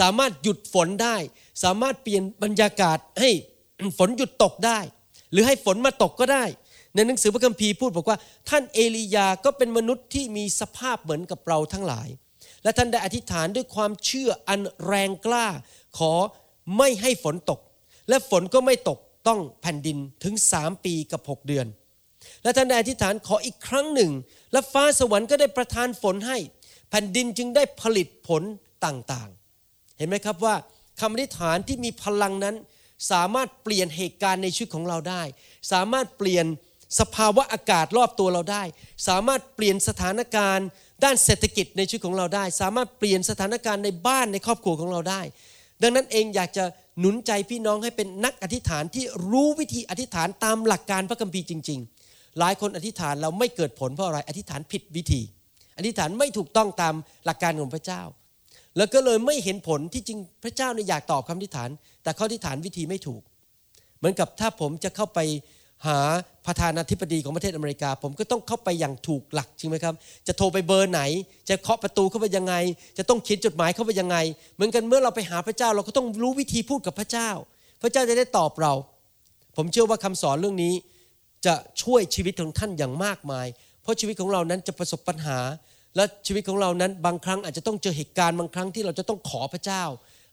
[0.00, 1.16] สามารถหยุดฝนได้
[1.64, 3.30] สามารถเปลี่ยนบรรยากาศให้
[3.98, 4.78] ฝนหยุดตกได้
[5.32, 6.44] หรือให้ฝนมาตกก็ได้
[6.94, 12.08] ในหนังสือพระคัมภีร์พูดบอกว่า ท่านเอลียาก็เป็นมนุษย์ที่มีสภาพเหมือนกับเราทั้งหลาย
[12.62, 15.46] และท่านได้อธิษฐานด้วยความเชื่ออันแรงกล้า
[15.98, 16.12] ขอ
[16.76, 17.60] ไม่ให้ฝนตก
[18.08, 21.66] และฝนก็ไม่ตกต้องแผ่นดินถึงสามปีกับหกเดือน
[22.42, 24.10] และท่านได้อธิษฐานขออีกครั้งหนึ่ง
[24.52, 26.38] และฟ้าสวรรค์ก็ได้ประทานฝนให้
[26.90, 28.42] แผ่นดินจึงได้ผลิตผล
[28.84, 30.54] ต่างๆ เห็นไหมครับว่า
[31.00, 32.56] คำอธิษฐานที่มีพลังนั้น
[33.10, 35.22] สามารถเปลี่ยนเหตุการณ์ในชีวิตของเราได้
[35.72, 36.46] สามารถเปลี่ยน
[37.00, 38.62] สภาวะอากาศรอบตัวเราได้
[39.08, 40.66] สามารถเปลี่ยนสถานการณ์
[41.04, 45.22] ด้านเศรษฐกิจในชีวิตของเราได้ สามารถเปลี่ยนสถานการณ์ในบ้านในครอบครัวของเราได้
[45.82, 46.64] ดังนั้นเองอยากจะ
[47.00, 55.22] หนุนใจพี่น้องให้เป็นนักอธิษฐานที่รู้วิธีอธิษฐานตามหลักการพระคัมภีร์จริง ๆ หลายคนอธิษฐานเราไม่เกิดผลเพราะอะไร อธิษฐานผิดวิธี
[55.78, 58.02] อธิษฐานไม่ถูกต้องตามหลักการของพระเจ้า
[58.78, 61.68] แล้วก็เลยไม่เห็นผลที่จริงพระเจ้าเนี่ยอยากตอบคำอธิษฐาน
[62.02, 63.22] แต่เขาอธิษฐานวิธีไม่ถูก
[63.98, 65.20] เหมือนกับถ้าผมจะเข้าไป
[65.86, 65.98] หา
[66.46, 69.94] ประธานาธิบดีของประเทศอเมริกา ผมก็ต้องเข้าไปอย่างถูกหลักจริงไหมครับ
[70.26, 71.02] จะโทรไปเบอร์ไหน
[71.48, 72.54] จะเคาะประตูเข้าไปยังไง
[72.98, 74.16] จะต้องเขียนจดหมายเข้าไปยังไง
[74.54, 77.30] เหมือนกันเมื่อเราไปหาพระเจ้าเราก็ต้องรู้วิธีพูดกับพระเจ้า
[77.82, 78.72] พระเจ้าจะได้ตอบเรา
[79.56, 80.74] ผมเชื่อว่าคำสอนเรื่องนี้
[81.46, 83.46] จะช่วยชีวิตของท่านอย่างมากมาย
[83.82, 85.38] เพราะชีวิตของเรานั้นจะประสบปัญหา
[85.96, 89.84] และชีวิตของเรานั้นบางครั้งอาจจะต้องเจอเหตุการณ์บางครั้งที่เราจะต้องขอพระเจ้า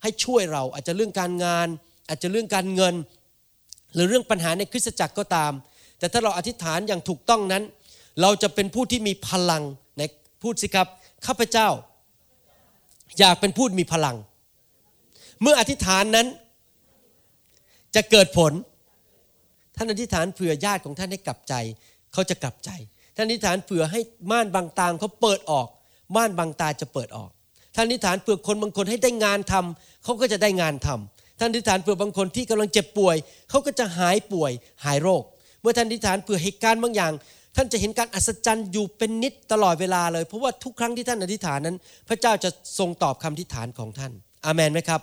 [0.01, 1.67] ให้ช่วยเราอาจจะเรื่องการงาน
[2.09, 2.95] อาจจะเรื่องการเงิน
[3.93, 5.51] หรือเรื่องปัญหาในคริสตจักรก็ตาม
[5.99, 7.63] แต่ถ้าเราอธิษฐานอย่างถูกต้องนั้น
[8.21, 9.63] เราจะเป็นผู้ที่มีพลัง
[9.97, 10.01] ใน
[10.41, 10.87] พูดสิครับ
[11.25, 11.67] ข้าพเจ้า
[13.19, 14.15] อยากเป็นผู้มีพลัง
[15.41, 16.27] เมื่ออธิษฐานนั้น
[17.95, 18.51] จะเกิดผล
[19.75, 21.53] ท่านอธิษฐานเผื่อญาติของท่านให้กลับใจ
[22.13, 22.69] เขาจะกลับใจ
[23.15, 23.99] ท่านอธิษฐานเผื่อให้
[24.31, 25.67] ม่านบางตาเขาเปิดออก
[26.15, 27.29] ม่านบางตาจะเปิดออก
[27.75, 33.15] ท่านอธิษฐานเผื่อคนบางคนให้ได้งานทำเขาก็จะได้งานทำท่านอธิษฐานเผื่อบางคนที่กำลังเจ็บป่วย
[33.49, 34.51] เขาก็จะหายป่วย
[34.85, 35.23] หายโรค
[35.61, 37.11] เมื่อท่านอธิษฐานเผื่อเหตุการณ์บางอย่าง
[37.55, 42.49] ท่านจะเห็นการอัศจรรย์อยู่เป็นนิดตลอดเวลาเลย เพราะว่าทุกครั้งที่ท่านอธิษฐานนั้น พระเจ้าจะ
[42.79, 44.11] ทรงตอบคำอธิษฐานของท่าน
[44.45, 45.01] อาเมนไหมครับ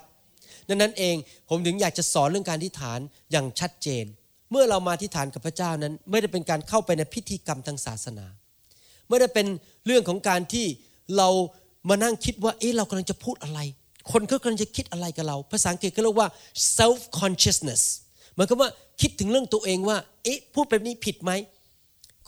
[0.69, 1.15] ดังนั้นเอง
[1.49, 2.99] ผมถึงอยากจะสอนเรื่องการอธิษฐาน
[3.33, 4.05] อย่างชัดเจน
[4.53, 8.27] เมื่อเรามาอธิษฐานกับพระเจ้านั้น ไม่ได้เป็นการเข้าไปในพิธีกรรมทางศาสนา
[9.09, 9.47] ไม่ได้เป็น
[9.87, 10.67] เรื่องของการที่
[11.17, 11.29] เรา
[11.89, 13.61] มานั่งคิดว่า เอ๊ะเรากำลังจะพูดอะไร
[14.13, 16.29] คนเขากำลังจะคิดอะไรกับเรา ภาษาอังกฤษเขาเรียกว่า
[16.77, 17.83] self consciousness
[18.35, 21.33] หมายความว่าคิดถึงเรื่องตัวเองว่า เอ๊ะพูดแบบนี้ผิดไหม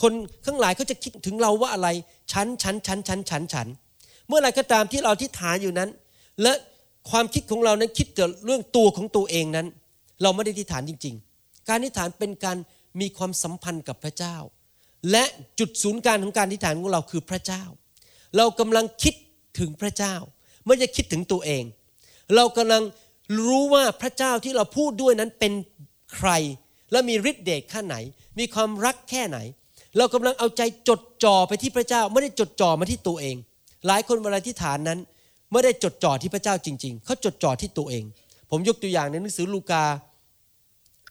[0.02, 0.12] คน
[0.44, 1.88] ข้างหลายเขาจะคิดถึงเราว่าอะไร
[2.32, 3.68] ฉัน ฉัน ฉัน ฉัน ฉัน ฉัน
[4.28, 5.90] เมื่อไรก็ตามที่เราที่ฐานอยู่นั้น
[6.42, 6.52] และ
[7.10, 9.66] ความคิดของเรานั้นคิดแต่เรื่องตัวของตัวเองนั้น
[10.22, 11.33] เราไม่ได้ที่ฐานจริง ๆ
[11.68, 12.56] การที่ฐานเป็นการ
[13.00, 14.36] มีความสัมพันธ์กับพระเจ้า
[15.10, 15.24] และ
[15.58, 17.62] จุดศูนย์กลางของการที่ฐานของเราคือพระเจ้า
[18.36, 19.14] เรากำลังคิด
[19.58, 20.14] ถึงพระเจ้า
[20.66, 21.64] ไม่ได้คิดถึงตัวเอง
[22.36, 22.82] เรากำลัง
[23.46, 25.52] รู้ว่าพระเจ้าที่เราพูดด้วยนั้นเป็น
[26.14, 26.30] ใคร
[26.92, 27.96] และมีฤทธิ์เดชแค่ไหน
[28.38, 29.38] มีความรักแค่ไหน
[29.98, 33.36] เรากำลังเอาใจจดจ่อไปที่พระเจ้า ไม่ได้จดจ่อมาที่ตัวเอง
[33.86, 34.98] หลายคนเวลาที่ฐานนั้น
[35.52, 38.04] ไม่ได้จดจ่อที่พระเจ้าจริง ๆ เขาจดจ่อที่ตัวเอง
[38.50, 39.84] ผมยกตัวอย่างในหนังสือลูกา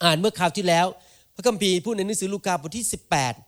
[0.04, 0.88] อ่านเมื่อคราวที่แล้ว
[1.36, 2.86] พระคัมภีร์พูดในหนังสือลูกาบทที่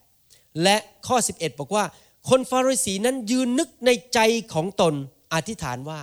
[0.00, 1.84] 18 และข้อ 11 บอกว่า
[2.28, 4.18] คนฟาริสีนั้นยืนนึกในใจ
[4.54, 4.94] ของตน
[5.34, 6.00] อธิษฐานว่า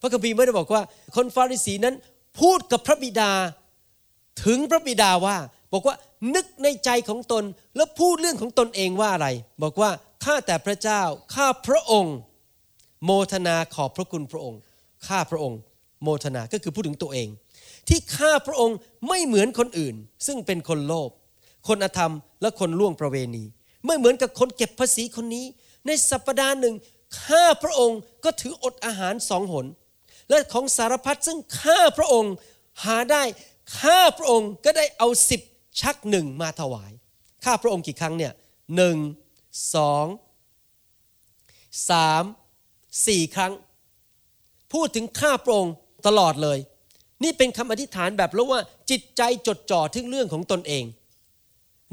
[0.00, 0.82] พระคัมภีร์ไม่ได้บอกว่า
[1.16, 1.94] คนฟาริสีนั้น
[2.40, 3.32] พูดกับพระบิดา
[4.44, 5.36] ถึงพระบิดาว่า
[5.72, 5.96] บอกว่า
[6.34, 7.44] นึกในใจของตน
[7.76, 9.28] แล้วพูดเรื่องของตนเองว่าอะไร
[9.62, 9.90] บอกว่า
[10.24, 11.02] ข้าแต่พระเจ้า
[11.34, 12.16] ข้าพระองค์
[13.04, 14.60] โมทนาขอบพระคุณพระองค์
[15.06, 15.58] ข้าพระองค์
[16.02, 17.28] โมทนาก็คือพูดถึงตัวเอง
[17.88, 18.76] ที่ข้าพระองค์
[19.08, 19.94] ไม่เหมือนคนอื่น
[20.26, 21.10] ซึ่งเป็นคนโลภ
[21.68, 23.44] คนอธรรมและคนล่วงประเวณี
[23.86, 25.44] ไม่เหมือนกับคนเก็บภาษีคนนี้
[25.86, 26.74] ในสัปดาห์หนึ่ง
[27.24, 29.66] ข้าพระองค์ก็ถืออดอาหารสองหน
[30.28, 32.34] และของสารพัดซึ่งข้าพระองค์
[32.84, 33.22] หาได้
[33.80, 35.40] ข้าพระองค์ก็ได้เอาสิบ
[35.80, 36.92] ชักหนึ่งมาถวาย
[37.44, 38.32] ข้าพระองค์กี่ครั้งเนี่ย
[38.76, 38.96] หนึ่ง
[39.74, 40.06] สอง
[41.90, 42.24] สาม
[43.06, 43.52] สี่ครั้ง
[44.72, 45.74] พูดถึงข้าพระองค์
[46.06, 46.58] ตลอดเลย
[47.22, 50.84] นี่เป็นคำอธิษฐานแบบแล้วว่าจิตใจจดจ่อถึงเรื่องของตนเอง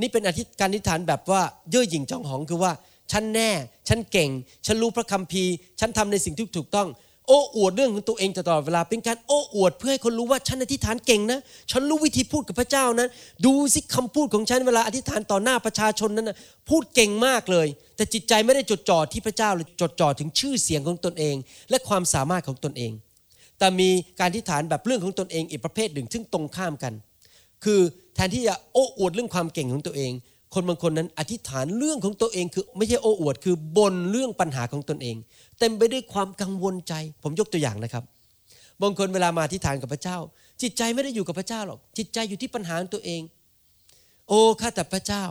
[0.01, 2.71] นี่เป็นอธิการอธิษฐานแบบว่าเย่อหยิ่งจองหองคือว่า
[3.12, 3.51] ฉันแน่
[3.88, 4.29] ฉันเก่ง
[4.65, 6.88] ฉันรู้พระคัมภีร์ ฉันทำในสิ่งที่ถูกต้อง
[7.27, 11.39] โอ้อวดเรื่องของตัวเองตลอดเวลา เป็นการโอ้อวดเพื่อให้คนรู้ว่าฉันอธิษฐานเก่งนะ
[11.71, 13.07] ฉันรู้วิธีพูดกับพระเจ้านะ
[13.45, 16.38] ดูสิคำพูดของฉันเวลาอธิษฐานต่อหน้าประชาชนนั้นนะ
[16.69, 21.36] พูดเก่งมากเลย แต่จิตใจไม่ได้จดจ่อที่พระเจ้าเลยจดจ่อถึงชื่อเสียงของตนเอง
[21.69, 22.91] และความสามารถของตนเอง
[23.62, 26.93] แต่มีการอธิษฐานแบบเรื่องของตนเองอีกประเภทหนึ่ง ซึ่งตรงข้ามกัน
[27.63, 27.80] คือ
[28.15, 30.12] แทนที่จะโอ้อวดเรื่องความเก่งของตัวเอง
[30.54, 35.15] คนบางคนนั้นอธิษฐานเรื่องของตัวเอง คือไม่ใช่โอ้อวด คือบนเรื่องปัญหาของตนเอง
[35.60, 36.93] เต็มไปด้วยความกังวลใจ
[37.24, 38.04] ผมยกตัวอย่างนะครับ
[38.82, 40.17] บางคนเวลามาที่ฐานกับพระเจ้า
[40.62, 43.21] จิตใจไม่ได้อยู่กับพระเจ้าหรอก จิตใจอยู่ที่ปัญหาของตัวเอง
[44.28, 45.24] โอ้ข้าแต่พระเจ้า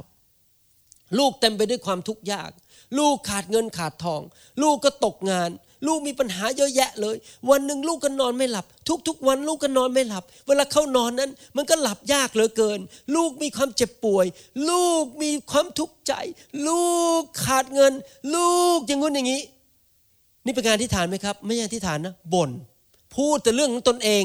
[1.19, 2.51] ลูกเต็มไปด้วยความทุกข์ยาก
[2.99, 4.21] ลูกขาดเงินขาดทอง
[4.63, 5.51] ลูกก็ตกงาน
[5.87, 7.17] ลูกมีปัญหาเยอะแยะเลย
[7.51, 8.67] วันหนึ่งลูกก็นอนไม่หลับ
[9.09, 12.81] ทุกๆวันลูกก็นอนไม่หลับ เวลาเข้านอนนั้น มันก็หลับยากเหลือเกิน
[13.15, 14.27] ลูกมีความเจ็บป่วย
[14.71, 16.13] ลูกมีความทุกข์ใจ
[16.69, 16.89] ลู
[17.21, 17.93] กขาดเงิน
[18.35, 19.43] ลูกอย่างงู้นอย่างนี้
[20.45, 22.51] นี่เป็นการอธิษฐานไหมครับ ไม่ใช่อธิษฐานนะบ่น
[23.17, 24.25] พูดแต่เรื่องของตนเอง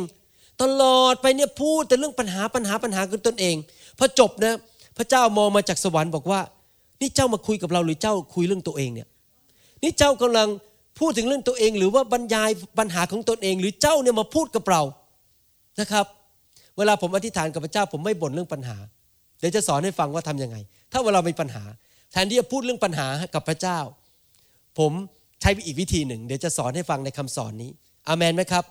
[0.61, 3.55] ตลอดไปเนี่ยพูดแต่เรื่องปัญหาปัญหาปัญหาของตนเอง
[3.97, 4.53] พอจบนะ
[4.97, 6.41] พระเจ้ามองมาจากสวรรค์บอกว่า
[7.01, 9.07] นี่เจ้ามาคุยกับเราหรือเจ้าคุยเรื่องตัวเองเนี่ย
[9.83, 10.47] นี่เจ้ากำลัง
[10.99, 14.81] พูดถึงเรื่องตัวเองหรือว่าบรรยายปัญหาของตนเอง หรือเจ้าเนี่ยมาพูดกับเรา
[15.79, 16.05] นะครับ
[16.77, 18.77] เวลาผมอธิษฐานกับพระเจ้าผมไม่บ่นเรื่องปัญหา
[19.39, 20.57] เดี๋ยวจะสอนให้ฟังว่าทํำยังไง
[20.91, 21.63] ถ้าเวลามีปัญหา
[22.11, 23.79] แทนที่จะพูดเรื่องปัญหากับพระเจ้า
[24.79, 24.91] ผม
[25.41, 27.71] ใช้อีกวิธีหนึ่ง เดี๋ยวจะสอนให้ฟังในคำสอนนี้
[28.07, 28.63] อามนไหมครับ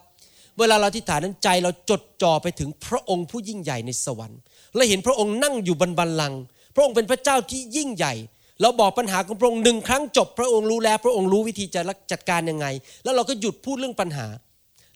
[0.59, 4.39] เวลาเราที่ฐานนั้นใจเราจดจ่อไปถึงพระองค์ผู้ยิ่งใหญ่ในสวรรค์
[4.75, 6.39] และเห็นพระองค์นั่งอยู่บนบัลลังก์
[6.75, 8.13] พระองค์เป็นพระเจ้าที่ยิ่งใหญ่
[8.61, 12.67] เราบอกปัญหาของพระองค์หนึ่งครั้งจบพระองค์รู้แล้วพระองค์รู้วิธีจะจัดการยังไง
[13.03, 14.27] แล้วเราก็หยุดพูดเรื่องปัญหา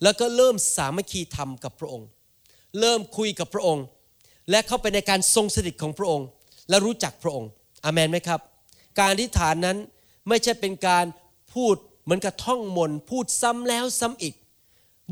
[0.03, 2.07] แล้วก็เริ่มสามัคคีธรรมกับพระองค์
[2.79, 3.85] เริ่มคุยกับพระองค์
[4.49, 6.27] และเข้าไปในการทรงสถิตของพระองค์
[6.69, 7.49] และรู้จักพระองค์
[7.85, 8.39] อามนไหมครับ
[8.97, 9.77] การอธิษฐานนั้น
[10.27, 11.05] ไม่ใช่เป็นการ
[11.53, 14.33] พูดเหมือนกับท่องมนพูดซ้ำแล้วซ้ำอีก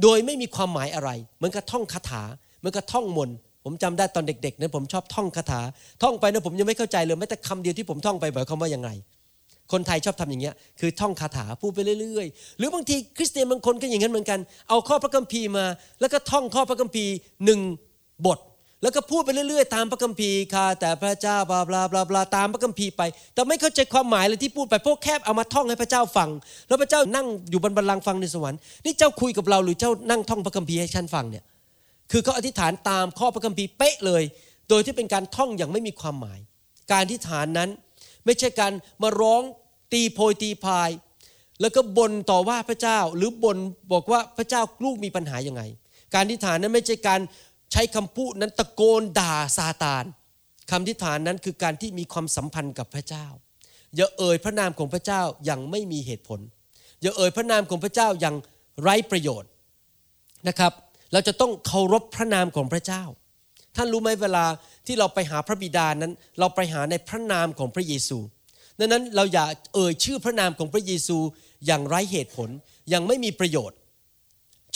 [0.02, 2.24] โดยไม่มีความหมายอะไร เหมือนกับท่องคาถา
[2.60, 3.30] เหมือนกับท่องมน
[3.68, 5.62] ผมจำได้ตอนเด็กๆนะผมชอบท่องคาถา
[6.04, 8.90] ท่องไปนะผมยังไม่เข้าใจเลยแม้แต่คำเดียวที่ผมท่องไปหมายความว่ายังไง
[9.72, 15.66] คนไทยชอบทำอย่างเงี้ยคือท่องคาถาพูดไปเรื่อยๆ หรือบางทีคริสเตียนบางคนก็อย่างนั้นเหมือนกัน เอาข้อพระคัมภีร์มา
[16.00, 17.14] แล้วก็ท่องข้อพระคัมภีร์
[17.46, 17.60] หนึ่ง
[18.26, 18.40] บท
[18.84, 23.02] แล้วก็พูดไปเรื่อยๆ ตามพระคัมภีร์ค่ะแต่พระเจ้าบลาบลาบลาบลาตามพระคัมภีร์ไป
[23.34, 26.30] แต่ไม่เข้าใจความหมายเลยที่พูดไปพวกแคบเอามาท่องให้พระเจ้าฟัง
[26.68, 31.44] แล้วพระเจ้านั่งอยู่บนบัลลังก์ฟังในสวรรค์นี่เจ้าคุยกับเราหรือเจ้านั่งท่องพระคัมภีร์ให้ฉันฟังเนี่ย
[32.12, 34.24] คือเขาอธิษฐานตามข้อพระคัมภีร์เป๊ะเลย
[34.70, 36.40] โดยที่เป็นการท่องอย่างไม่มีความหมาย
[36.92, 37.70] การอธิษฐานนั้น
[38.26, 39.42] ไม่ใช่การมาร้อง
[39.94, 40.90] ตีโพยตีพาย
[41.62, 43.58] แล้วก็บ่นต่อว่าพระเจ้าหรือบ่น
[43.92, 45.62] บอกว่าพระเจ้าลูกมีปัญหายังไง
[46.14, 47.22] การอธิษฐานนั้นไม่ใช่การ
[47.72, 50.06] ใช้คำพูดนั้นตะโกนด่าซาตาน
[50.72, 53.26] คำอธิษฐานนั้นคือการที่มีความสัมพันธ์กับพระเจ้า
[53.96, 56.40] อย่าเอ่ยพระนามของพระเจ้าอย่างไม่มีเหตุผล
[57.02, 58.36] อย่าเอ่ยพระนามของพระเจ้าอย่าง
[58.82, 59.50] ไร้ประโยชน์
[60.48, 60.72] นะครับ
[61.14, 63.04] เราจะต้องเคารพพระนามของพระเจ้า
[63.76, 64.46] ท่านรู้ไหมเวลา
[64.88, 68.18] ที่เราไปหาพระบิดานั้น เราไปหาในพระนามของพระเยซู
[68.80, 71.18] ดังนั้นเราอย่าเอ่ยชื่อพระนามของพระเยซู
[71.66, 72.50] อย่างไร้เหตุผล
[72.90, 73.78] อย่างไม่มีประโยชน์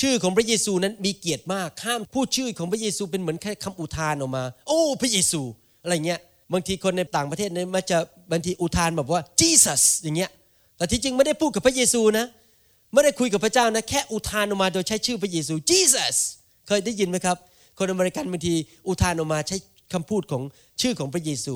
[0.02, 5.42] ชื่อของพระเยซูนั้นมีเกียรติมากห้ามพูดชื่อของพระเยซูเป็นเหมือนแค่คำอุทานออกมา โอ้ พระเยซู
[5.84, 6.20] อะไรเงี้ย
[6.54, 7.98] บางทีคนในต่างประเทศเนี่ยมันจะ
[8.32, 10.30] บางทีอุทานแบบว่า Jesus อย่างเงี้ย
[10.78, 12.26] แต่ที่จริงไม่ได้พูดกับพระเยซูนะ
[12.94, 16.16] ไม่ได้คุยกับพระเจ้านะแค่อุทานออกมาโดยใช้ชื่อพระเยซู Jesus
[16.68, 17.38] เคยได้ยินไหมครับ
[17.78, 18.56] คนอเมริกันบางที
[18.88, 19.58] อุทานออกมาใช้
[19.94, 20.44] คำพูดของ
[20.82, 21.56] ชื่อของพระเยซู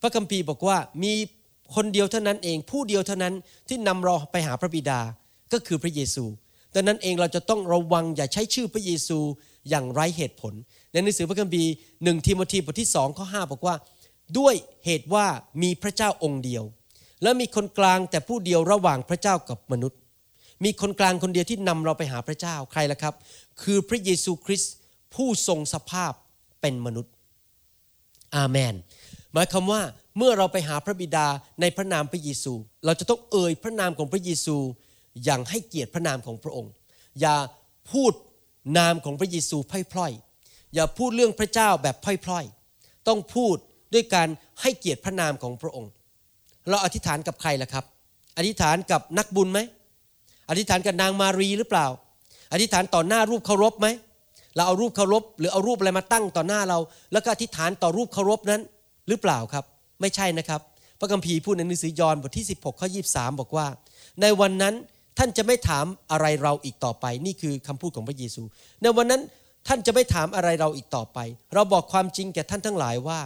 [0.00, 1.12] พระคัมภีร์บอกว่ามี
[1.74, 3.34] คนเดียวเท่านั้นเองผู้เดียวเท่านั้น
[3.68, 5.00] ที่นำเราไปหาพระบิดา
[5.52, 6.24] ก็คือพระเยซู
[6.74, 9.18] ดังนั้นเองเราจะต้องระวังอย่าใช้ชื่อพระเยซู
[9.68, 10.54] อย่างไร้เหตุผล
[10.92, 11.70] ในหนังสือพระคัมภีร์
[12.04, 13.74] หนึ่งทิโมธีบทที่สองข้อห้าบอกว่า
[14.38, 15.26] ด้วยเหตุว่า
[15.62, 16.64] มีพระเจ้าองค์เดียว
[17.22, 19.98] และมีคนกลางแต่ผู้เดียวระหว่างพระเจ้ากับมนุษย์
[20.64, 23.14] มีคนกลางคนเดียวที่นำเราไปหาพระเจ้าใครล่ะครับ
[23.62, 24.74] คือพระเยซูคริสต์
[25.14, 26.12] ผู้ทรงสภาพ
[26.60, 27.12] เป็นมนุษย์
[28.36, 28.74] อาเมน
[29.32, 29.82] หมายความว่า
[30.18, 31.26] เมื่อเราไปหาพระบิดา
[31.60, 32.52] ในพระนามพระเยซู
[32.84, 34.56] เราจะต้องเอ่ยพระนามของพระเยซู
[35.24, 36.72] อย่างให้เกียรติพระนามของพระองค์
[37.20, 37.36] อย่า
[37.92, 38.12] พูด
[38.78, 39.56] นามของพระเยซู
[39.92, 43.56] พล่อยๆอย่าพูดเรื่องพระเจ้าแบบพล่อยๆต้องพูด
[43.94, 44.28] ด้วยการ
[44.60, 45.90] ให้เกียรติพระนามของพระองค์
[46.68, 47.84] เราอธิษฐานกับใครล่ะครับ
[48.36, 49.58] อธิษฐานกับนักบุญไหม
[50.50, 51.86] อธิษฐานกับนางมารีหรือเปล่า
[52.52, 53.86] อธิษฐานต่อหน้ารูปเคารพไหม
[54.54, 56.78] เราเอารูปเคารพหรือเอารูปอะไรมาตั้งต่อหน้าเรา
[57.12, 58.60] แล้วก็อธิษฐานต่อรูปเคารพนั้น
[59.08, 59.64] หรือเปล่าครับ
[60.00, 60.60] ไม่ใช่นะครับ
[61.00, 63.66] พระคัมภีร์พูดในหนังสือยอห์นบทที่ 16ข้อ23 บอกว่า
[64.20, 64.74] ในวันนั้น
[65.18, 68.42] ท่านจะไม่ถามอะไรเราอีกต่อไป นี่คือคำพูดของพระเยซู
[68.82, 69.22] ในวันนั้น
[69.68, 71.18] ท่านจะไม่ถามอะไรเราอีกต่อไป
[71.54, 73.20] เราบอกความจริงแก่ท่านทั้งหลายว่า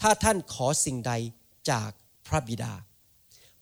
[0.00, 1.12] ถ้าท่านขอสิ่งใด
[1.70, 1.90] จาก
[2.28, 2.72] พระบิดา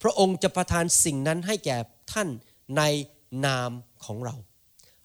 [0.03, 1.77] พระองค์จะประทานสิ่งนั้นให้แก่
[2.13, 2.29] ท่าน
[2.77, 2.83] ใน
[3.47, 3.71] นาม
[4.05, 4.35] ของเรา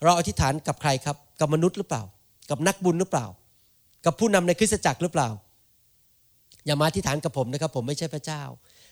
[0.04, 2.04] เราอธิษฐานกับใครครับ กับมนุษย์หรือเปล่า
[2.50, 3.26] กับนักบุญหรือเปล่า
[4.06, 5.30] กับผู้นำในคริสตจักรหรือเปล่า
[6.66, 8.42] อย่ามาอธิษฐานกับผมนะครับ ผมไม่ใช่พระเจ้า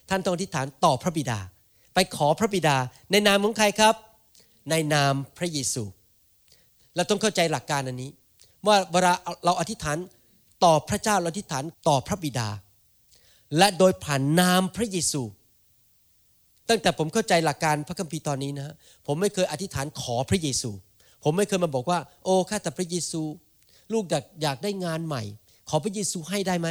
[0.10, 1.40] ท่านต้องอธิษฐานต่อพระบิดา
[1.94, 2.78] ไปขอพระบิดา
[3.12, 3.96] ในนามของใครครับ
[4.70, 5.84] ในนามพระเยซู
[6.96, 8.12] เราต้องเข้าใจหลักการอันนี้
[8.68, 9.14] ว่าเวลา
[9.46, 9.98] เราอธิษฐาน
[10.64, 12.50] ต่อพระเจ้าเราอธิษฐานต่อพระบิดา
[13.58, 15.22] และโดยผ่านนามพระเยซู
[16.70, 18.76] ตั้งแต่ผมเข้าใจหลักการพระคัมภีร์ตอนนี้นะ
[19.08, 20.72] ผมไม่เคยอธิษฐานขอพระเยซู
[21.24, 23.22] ผมไม่เคยมาบอกว่า โอ้ข้าแต่พระเยซู
[23.94, 24.04] ลูก
[24.42, 25.24] อยากได้งานใหม่
[25.70, 26.70] ขอพระเยซูให้ได้ไหม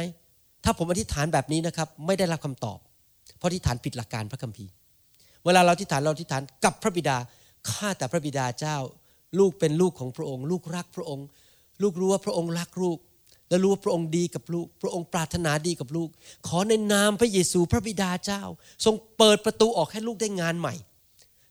[0.63, 2.77] ถ้าผมอธิษฐานแบบนี้นะครับ ไม่ได้รับคำตอบ
[3.37, 4.71] เพราะอธิษฐานผิดหลักการพระคัมภีร์
[5.45, 7.17] เวลาเราอธิษฐานเราอธิษฐานกับพระบิดา
[7.69, 8.77] ข้าแต่พระบิดาเจ้า
[9.39, 11.25] ลูกเป็นลูกของพระองค์ ลูกรักพระองค์
[11.81, 12.97] ลูกรู้ว่าพระองค์รักลูก
[13.49, 16.09] และรู้ว่าพระองค์ดีกับลูก พระองค์ปรารถนาดีกับลูก
[16.47, 18.41] ขอในนามพระเยซูพระบิดาเจ้า
[18.85, 20.75] ทรงเปิดประตูออกให้ลูกได้งานใหม่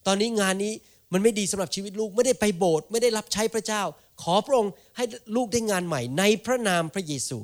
[0.06, 0.72] ตอนนี้งานนี้
[1.12, 3.82] มันไม่ดีสำหรับชีวิตลูกไม่ได้ไปโบสถ์ไม่ได้รับใช้พระเจ้า
[4.22, 5.04] ขอพระองค์ให้
[5.36, 7.38] ลูกได้งานใหม่ ในพระนามพระเยซู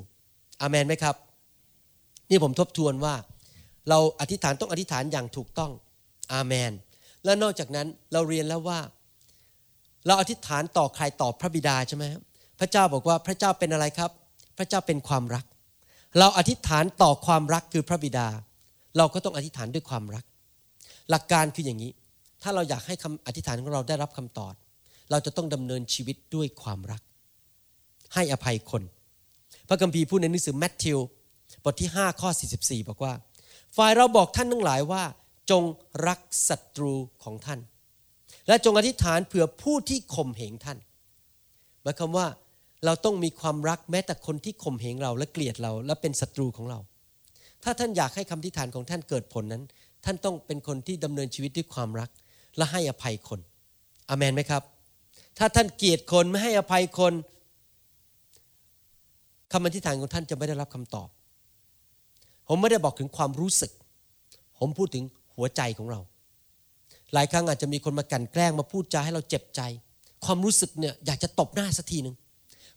[0.60, 1.14] อาเมนไหมครับ
[2.30, 3.14] นี่ผมทบทวนว่า
[3.88, 5.72] เราอธิษฐานต้องอธิษฐานอย่างถูกต้อง
[6.32, 6.72] อาเมน
[7.24, 8.80] และนอกจากนั้นเราเรียนแล้วว่า
[10.06, 12.22] เราอธิษฐานต่อใครต่อพระบิดาใช่ไหมครับ
[12.60, 14.10] พระเจ้าบอกว่าพระเจ้าเป็นอะไรครับ
[14.58, 15.44] พระเจ้าเป็นความรัก
[16.18, 18.28] เราอธิษฐานต่อความรักคือพระบิดา
[18.96, 20.24] เราก็ต้องอธิษฐานด้วยความรัก
[21.10, 21.92] หลักการคืออย่างนี้
[22.42, 24.54] ถ้าเราอยากให้คำอธิษฐานของเราได้รับคำตอบ
[25.10, 27.02] เราจะต้องดำเนินชีวิตด้วยความรัก
[28.14, 28.82] ให้อภัยคน
[29.68, 30.98] พระคัมภีร์พูดในหนังสือแมทธิว
[31.64, 33.12] บทที่ 5 ข้อ 44 บอกว่า
[33.76, 35.02] ฝ่ายเราบอกท่านทั้งหลายว่า
[35.50, 35.62] จง
[36.06, 36.92] รักศัตรู
[37.24, 37.60] ของท่าน
[38.48, 40.78] และจงอธิษฐานเผื่อผู้ที่ข่มเหงท่าน
[41.82, 42.26] หมายความว่า
[42.84, 46.78] เราต้องมีความรักแม้แต่คนที่ข่มเหงเราและเกลียดเราและเป็นศัตรูของเรา
[47.64, 49.62] ถ้าท่านอยากให้คำอธิฐานของท่านเกิดผลนั้น
[50.04, 52.10] ท่านต้องเป็นคนที่ดำเนินชีวิตด้วยความรัก
[52.56, 53.40] และให้อภัยคน
[54.08, 54.62] อเมนไหมครับ
[55.38, 57.12] ถ้าท่านเกลียดคนไม่ให้อภัยคน
[59.52, 61.08] คำอธิษฐานของท่านจะไม่ได้รับคำตอบ
[62.48, 63.72] ผมไม่ได้บอกถึงความรู้สึก
[64.58, 65.04] ผมพูดถึง
[65.36, 66.00] หัวใจของเรา
[67.14, 69.60] หลายครั้งอาจจะมีคนมากันแกล้งมาพูดจาให้เราเจ็บใจ
[70.24, 72.14] ความรู้สึกเนี่ยอยากจะตบหน้าสักทีหนึ่ง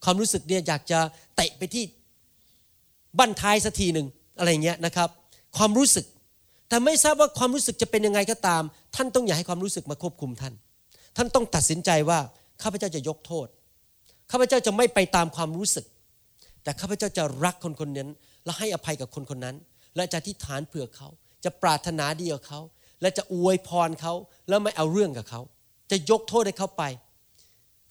[0.04, 1.00] ความรู้สึกเนี่ยอยากจะ
[1.36, 1.84] เตะไปที่
[3.20, 4.08] บั้นท้ายสักทีหนึ่ง
[4.40, 5.10] อะไรเงี้ยนะครับ
[5.58, 6.06] ความรู้สึก
[6.70, 8.64] แต่ไม่ทราบว่าความรู้สึกจะเป็นยังไงก็ตาม
[8.96, 10.54] ท่านต้องอย่าให้ความรู้สึกมาควบคุมท่าน
[11.18, 12.20] ท่านต้องตัดสินใจว่า
[12.62, 13.48] ข้าพเจ้าจะยกโทษ
[14.32, 15.86] ข้าพเจ้าจะไม่ไปตามความรู้สึก
[16.64, 18.10] แต่ข้าพเจ้าจะรักคนคนนั้น
[18.46, 19.56] และให้อภัยกับคนคนนั้น
[19.96, 21.08] และจะอธิษฐานเผื่อเขา
[21.44, 22.60] จะปรารถนาดีกับเขา
[23.02, 24.14] และจะอวยพรเขา
[24.48, 25.42] แล้วไม่เอาเรื่องกับเขา
[25.92, 26.84] จะยกโทษให้เขาไป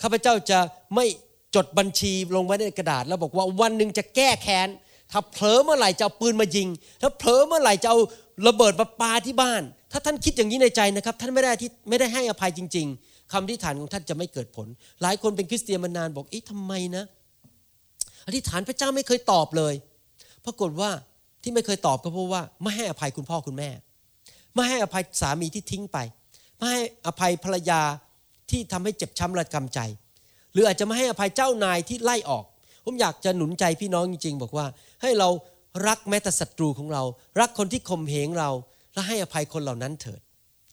[0.03, 0.59] ข้าพเจ้าจะ
[0.95, 1.07] ไม่
[1.55, 4.69] จดบัญชีลงไว้ในกระดาษ แล้วบอกว่าวันหนึ่งจะแก้แค้น
[5.13, 6.69] ถ้าเผลอเมื่อไหร่จะเอาปืนมายิง
[7.03, 7.99] ถ้าเผลอเมื่อไหร่จะเอา
[8.47, 14.67] ระเบิดมาปาที่บ้าน ถ้าท่านคิดอย่างนี้ในใจนะครับ ท่านไม่ได้ที่ไม่ได้ให้อภัยจริง ๆคำอธิษฐานของท่านจะไม่เกิดผล
[15.03, 17.05] หลายคนเป็นคริสเตียนมานานบอกเอ๊ะทำไมนะ
[18.27, 19.75] อธิษฐานพระเจ้าไม่เคยตอบเลย
[20.45, 20.91] ปรากฏว่า
[21.43, 23.71] ที่ไม่เคยตอบก็เพราะว่าไม่ให้อภัยคุณพ่อคุณแม่
[24.55, 25.99] ไม่ให้อภัยสามีที่ทิ้งไป
[26.59, 27.81] ไม่ให้อภัยภรรยา
[28.51, 29.81] ที่ทำให้เจ็บช้ำระกำใจ
[30.53, 32.45] หรืออาจจะไม่ให้อภัยเจ้านายที่ไล่ออก
[32.85, 34.67] ผมอยากจะหนุนใจพี่น้องจริง ๆ บอกว่า
[35.03, 35.29] ให้เรา
[35.87, 37.03] รักแม้แต่ศัตรูของเรา
[37.41, 38.51] รักคนที่ข่มเหงเรา
[38.95, 40.21] และให้อภัยคนเหล่านั้นเถิด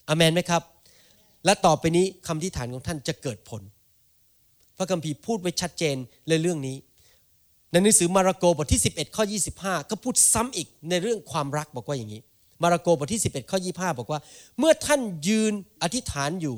[0.08, 0.62] อเมนไหมครับ
[1.46, 3.62] และต่อไปนี้คำที่ฐานของท่านจะเกิดผล
[4.78, 5.96] พระคัมภีร์พูดไว้ชัดเจน
[6.30, 6.78] ในเรื่องนี้
[7.72, 9.24] ในหนังสือมาระโกบทที่ 11ข้อ
[9.58, 12.22] 25 ก็พูดซ้ำอีกในเรื่องความรักบอกว่าอย่างนี้
[12.64, 14.20] มาระโกบทที่ 11ข้อ25 บอกว่า
[14.60, 16.58] เมื่อท่านยืนอธิษฐานอยู่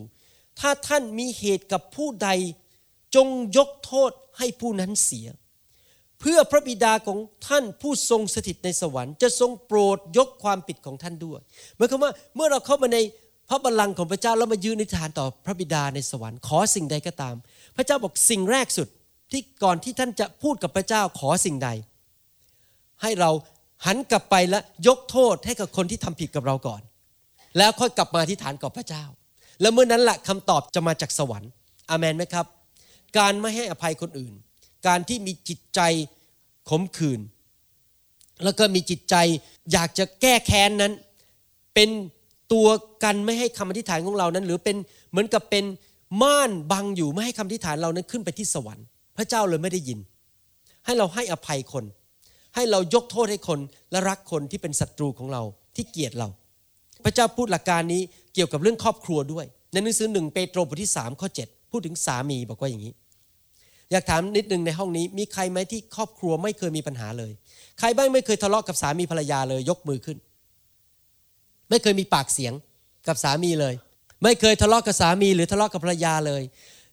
[0.60, 2.29] ถ้าท่านมีเหตุกับผู้ใด
[3.15, 5.27] จงยกโทษให้ผู้นั้นเสีย
[6.19, 11.39] เพื่อพระบิดาของท่านผู้ทรงสถิตในสวรรค์จะทรงโปรดยกความผิดของท่านด้วย
[11.77, 12.97] หมายความว่าเมื่อเราเข้ามาใน
[13.49, 17.35] พระบัลลังก์ของพระเจ้าแล้วมายืนอธิษฐานต่อพระบิดาในสวรรค์ขอสิ่งใดก็ตาม
[17.75, 18.87] พระเจ้าบอกสิ่งแรกสุด
[19.31, 21.69] ที่ก่อนที่ท่านจะพูดกับพระเจ้าขอสิ่งใด
[23.01, 23.31] ให้เรา
[23.85, 26.81] หันกลับไปและยกโทษให้กับคนที่ทำผิดกับเราก่อน
[27.57, 29.03] แล้วค่อยกลับมาที่ฐานกับพระเจ้า
[29.61, 31.51] แล้วเมื่อนั้นแหละคำตอบจะมาจากสวรรค์
[31.89, 32.45] อามนไหมครับ
[33.17, 34.33] การไม่ให้อภัยคนอื่น
[34.87, 35.79] การที่มีจิตใจ
[36.69, 37.21] ขมขื่น
[38.43, 39.15] แล้วก็มีจิตใจ
[39.71, 40.93] อยากจะแก้แค้นนั้น
[41.73, 41.89] เป็น
[42.53, 42.67] ตัว
[43.03, 44.77] กันไม่ให้คำอธิษฐานของเรานั้น หรือเป็น
[45.11, 45.65] เหมือนกับเป็น
[46.21, 48.85] ม่านบังอยู่ไม่ให้คำอธิษฐานเรานั้นขึ้นไปที่สวรรค์
[49.17, 49.99] พระเจ้าเลยไม่ได้ยิน
[50.85, 51.85] ให้เราให้อภัยคน
[52.55, 53.59] ให้เรายกโทษให้คน
[53.91, 55.41] และรักคนที่เป็นศัตรูของเรา
[55.75, 56.27] ที่เกลียดเรา
[57.03, 58.01] พระเจ้าพูดหลักการนี้
[58.33, 62.93] เกี่ยวกับเรื่องครอบครัวด้วย ในหนังสือหนึ่งเปโตรบทที่สามข้อ7 พูดถึงสามีบอกว่าอย่างนี้
[63.91, 67.32] อยากถามนิดนึงในห้องนี้ มีใครไหมที่ครอบครัวไม่เคยมีปัญหาเลย
[67.79, 70.17] ใครบ้างไม่เคยทะเลาะกับสามีภรรยาเลย ยกมือขึ้น
[71.69, 72.53] ไม่เคยมีปากเสียง
[73.08, 73.73] กับสามีเลย
[74.23, 76.41] ไม่เคยทะเลาะกับสามีหรือทะเลาะกับภรรยาเลย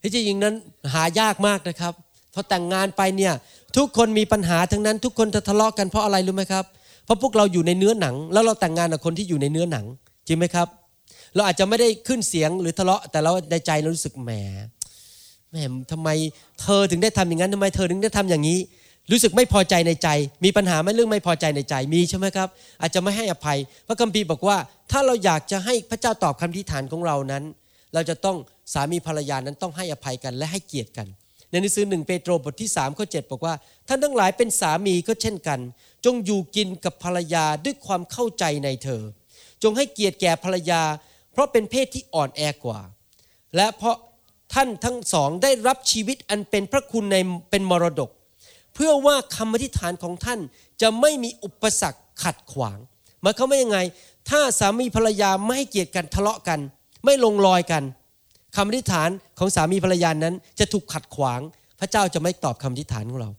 [0.03, 0.55] ที่จริงนั้น
[0.95, 1.93] หายากมากนะครับ
[2.35, 3.33] พอแต่งงานไปเนี่ย
[3.77, 6.65] ทุกคนมีปัญหาทั้งนั้น ทุกคนจะทะเลาะกันเพราะอะไรรู้ไหมครับ
[7.05, 9.85] เพราะพวกเราอยู่ในเนื้อหนัง แล้วเราแต่งงานกับคนที่อยู่ในเนื้อหนัง
[10.27, 10.69] จริงไหมครับ
[11.37, 14.31] เราอาจจะไม่ได้ขึ้นเสียงหรือทะเลาะแต่เราในใจเรารู้สึกแหม
[15.51, 16.09] แหมทำไม
[16.61, 18.59] เธอถึงได้ทำอย่างนั้นทำไมเธอถึงได้ทำอย่างนี้
[19.11, 20.09] รู้สึกไม่พอใจในใจ
[20.45, 22.49] มีปัญหาไหมเรื่องไม่พอใจในใจมีใช่ไหมครับ
[22.81, 24.57] อาจจะไม่ให้อภัย พระคัมภีร์บอกว่า
[24.91, 27.45] ถ้าเราอยากจะให้พระเจ้าตอบคำทิฐานของเรานั้น
[27.95, 28.37] เราจะต้อง
[28.73, 31.07] สามีภรรยานั้นต้องให้อภัยกันและให้เกียรติกัน
[31.51, 33.55] ในหนังสือหนึ่งเปโตรบทที่3ข้อ7บอกว่า
[33.89, 35.59] ท่านทั้งหลายเป็นสามีก็เช่นกัน
[36.05, 39.03] จงอยู่กินกับภรรยาด้วยความเข้าใจในเธอ
[39.63, 40.83] จงให้เกียรติแก่ภรรยา
[41.37, 42.81] เพราะเป็นเพศที่อ่อนแอกว่า
[43.57, 43.97] และเพราะ
[44.55, 47.17] ท่านทั้งสองได้รับชีวิตอันเป็นพระคุณใน
[47.51, 48.11] เป็นมรดก
[48.75, 50.41] เพื่อว่าคำอธิษฐานของท่าน
[50.83, 52.79] จะไม่มีอุปสรรคขัดขวาง
[53.23, 53.79] หมายความว่ายังไง
[54.31, 56.61] ถ้าสามีภรรยาไม่ให้เกียรติกันทะเลาะกัน
[57.05, 57.83] ไม่ลงรอยกัน
[58.57, 61.41] คำอธิษฐานของสามีภรรยานั้นจะถูกขัดขวาง
[61.81, 63.31] พระเจ้าจะไม่ตอบคำอธิษฐานของเรา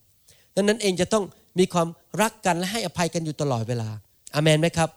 [0.56, 1.24] ดังนั้นเองจะต้อง
[1.60, 1.88] มีความ
[2.22, 3.90] รักกันและให้อภัยกันอยู่ตลอดเวลา
[4.36, 4.90] อามันไหมครับ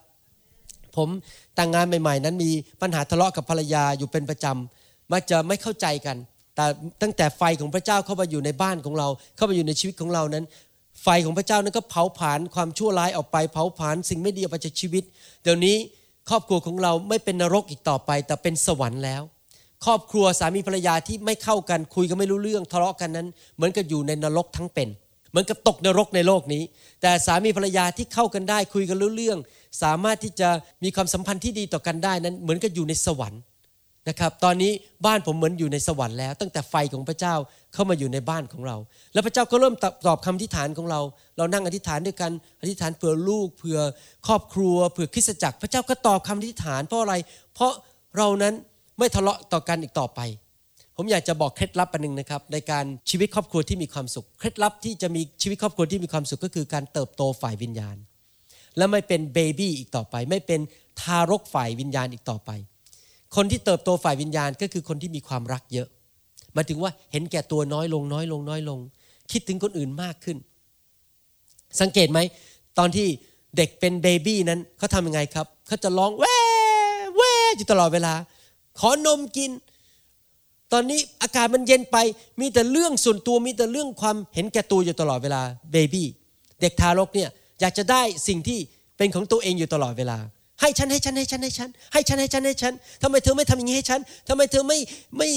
[0.96, 1.09] ผม
[1.57, 2.50] แต่งงานใหม่ ๆ นั้นมี
[2.83, 6.16] ปัญหาทะเลาะกับภรรยาอยู่เป็นประจำมักจะไม่เข้าใจกัน
[6.57, 6.64] แต่
[7.03, 10.44] ตั้งแต่ไฟของพระเจ้าเข้ามาอยู่ในบ้านของเรา เข้ามาอยู่ในชีวิตของเรานั้น
[11.03, 15.05] ไฟของพระเจ้านั้นก็เผาผลาญความชั่วร้ายออกไปเผาผลาญสิ่งไม่ดีออกไปจากชีวิต
[15.42, 15.76] เดี๋ยวนี้
[16.31, 19.22] ครอบครัวของเราไม่เป็นนรกอีกต่อไป แต่เป็นสวรรค์แล้ว
[19.85, 24.88] ครอบครัวสามีภรรยาที่ไม่เข้ากันคุยกันไม่รู้เรื่องทะเลาะกันนั้น เหมือนกับอยู่ในนรกทั้งเป็น
[25.30, 26.62] เหมือนกับตกนรกในโลกนี้
[27.02, 29.38] แต่สามีภรรยาที่เข้ากันได้คุยกันรู้เรื่อง
[29.82, 30.48] สามารถที่จะ
[30.84, 33.40] มีความสัมพันธ์ที่ดีต่อกันได้นั้น เหมือนกับอยู่ในสวรรค์
[34.08, 34.72] นะครับ ตอนนี้
[35.06, 37.34] บ้านผมเหมือนอยู่ในสวรรค์แล้ว ตั้งแต่ไฟของพระเจ้า
[37.74, 38.76] เข้ามาอยู่ในบ้านของเรา
[39.12, 39.74] แล้วพระเจ้าก็เริ่ม
[40.06, 41.00] ตอบคำอธิษฐานของเรา
[41.37, 43.81] เรานั่งอธิษฐานด้วยกันอธิษฐานเผื่อลูกเผื่อ
[44.26, 47.14] ครอบครัวเผื่อคริสตจักร พระเจ้าก็ตอบคำอธิษฐานเพราะอะไร
[47.54, 47.72] เพราะ
[48.16, 48.54] เรานั้น
[48.98, 50.20] ไม่ทะเลาะต่อกันอีกต่อไป
[51.03, 57.96] ผมอยากจะบอกเคล็ดลับอันหนึ่งนะครับในการชีวิตครอบครัวที่มีความสุข เคล็ดลับที่จะมีชีวิตครอบครัวที่มีความสุขก็คือการเติบโตฝ่ายวิญญาณ
[58.77, 60.61] และไม่เป็นเบบี้อีกต่อไป ไม่เป็น
[61.01, 62.51] ทารกฝ่ายวิญญาณอีกต่อไป
[63.37, 65.88] คนที่เติบโตฝ่ายวิญญาณก็คือคนที่มีความรักเยอะ
[66.57, 68.79] มาถึงว่าเห็นแก่ตัวน้อยลงน้อยลงน้อยลง
[69.33, 70.37] คิดถึงคนอื่นมากขึ้น
[71.81, 72.19] สังเกตไหม
[72.79, 73.07] ตอนที่
[73.57, 76.38] เด็กเป็นเบบี้นั้นเขาทำยังไงครับเขาจะร้องแว่
[77.17, 78.15] แว่อยู่ตลอดเวลา
[78.81, 79.51] ขอนมกิน
[80.73, 81.96] ตอนนี้อากาศมันเย็นไป
[82.40, 85.42] มีแต่เรื่องส่วนตัวมีแต่เรื่องความเห็นแก่ตัวอยู่ตลอดเวลา
[85.73, 86.06] เบบี้
[86.60, 88.58] เด็กทารกเนี่ยอยากจะได้สิ่งที่
[88.98, 90.18] เป็นของตัวเองอยู่ตลอดเวลา
[90.60, 94.79] ให้ฉันให้ฉันให้ฉันให้ฉันให้ฉันให้ฉันให้ฉันทำไมเธอไม่ทำอย่างนี้ให้ฉันทำไมเธอไม่
[95.18, 95.29] ไม่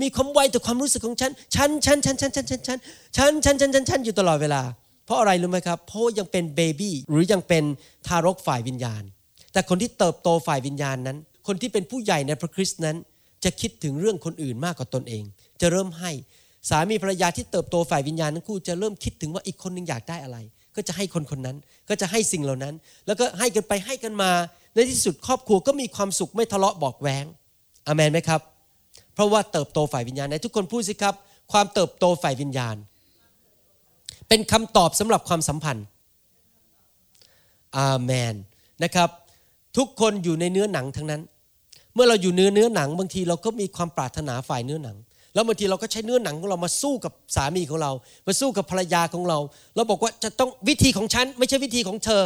[0.00, 2.78] มีความไวต่อความรู้สึกของฉันฉันฉันฉันฉันฉันฉันฉัน
[3.16, 4.62] ฉันฉันฉันฉันฉันอยู่ตลอดเวลา
[5.06, 7.64] เพราะอะไรรู้ไหมครับเพราะยังเป็นเบบี้หรือยังเป็น
[8.06, 9.02] ทารกฝ่ายวิญญาณ
[9.52, 12.96] แต่คนที่เติบโตฝ่ายวิญญาณนั้น คนที่เป็นผู้ใหญ่ในพระคริสต์นั้น
[13.44, 15.22] จะคิดถึงเรื่องคนอื่นมากกว่าตนเอง
[15.60, 16.10] จะเริ่มให้
[16.70, 20.38] สามีภรรยาที่เติบโตฝ่ายวิญญาณทั้งคู่จะเริ่มคิดถึงว่าอีกคนนึงอยากได้อะไร
[20.76, 21.56] ก็จะให้คนคนนั้น
[21.88, 22.74] ก็จะให้สิ่งเหล่านั้น
[23.06, 24.30] แล้วก็ให้กันไปให้กันมา
[24.74, 27.24] ในที่สุดครอบครัวก็มีความสุขไม่ทะเลาะบอกแวง
[27.86, 28.40] อเมนไหมครับ
[29.14, 31.14] เพราะว่าเติบโตฝ่ายวิญญาณในทุกคนพูดสิครับ
[31.52, 32.76] ความเติบโตฝ่ายวิญญาณ
[34.28, 35.86] เป็นคำตอบสำหรับความสัมพันธ์
[37.78, 38.34] อาเมน
[38.84, 39.08] นะครับ
[39.76, 41.22] ทุกคนอยู่ในเนื้อหนังทั้งนั้น
[42.00, 44.96] มื่อเราอยู่เนื้อเนื้อหนังบางทีเราก็มีความปรารถนาฝ่ายเนื้อหนัง
[45.34, 47.92] แล้วบางทีเราก็ใช้เนื้อหนังของเรามาสู้กับสามีของเรา
[48.26, 49.38] มาสู้กับภรรยาของเรา
[49.76, 52.22] เราบอกว่าจะต้องวิธีของฉันไม่ใช่วิธีของเธอ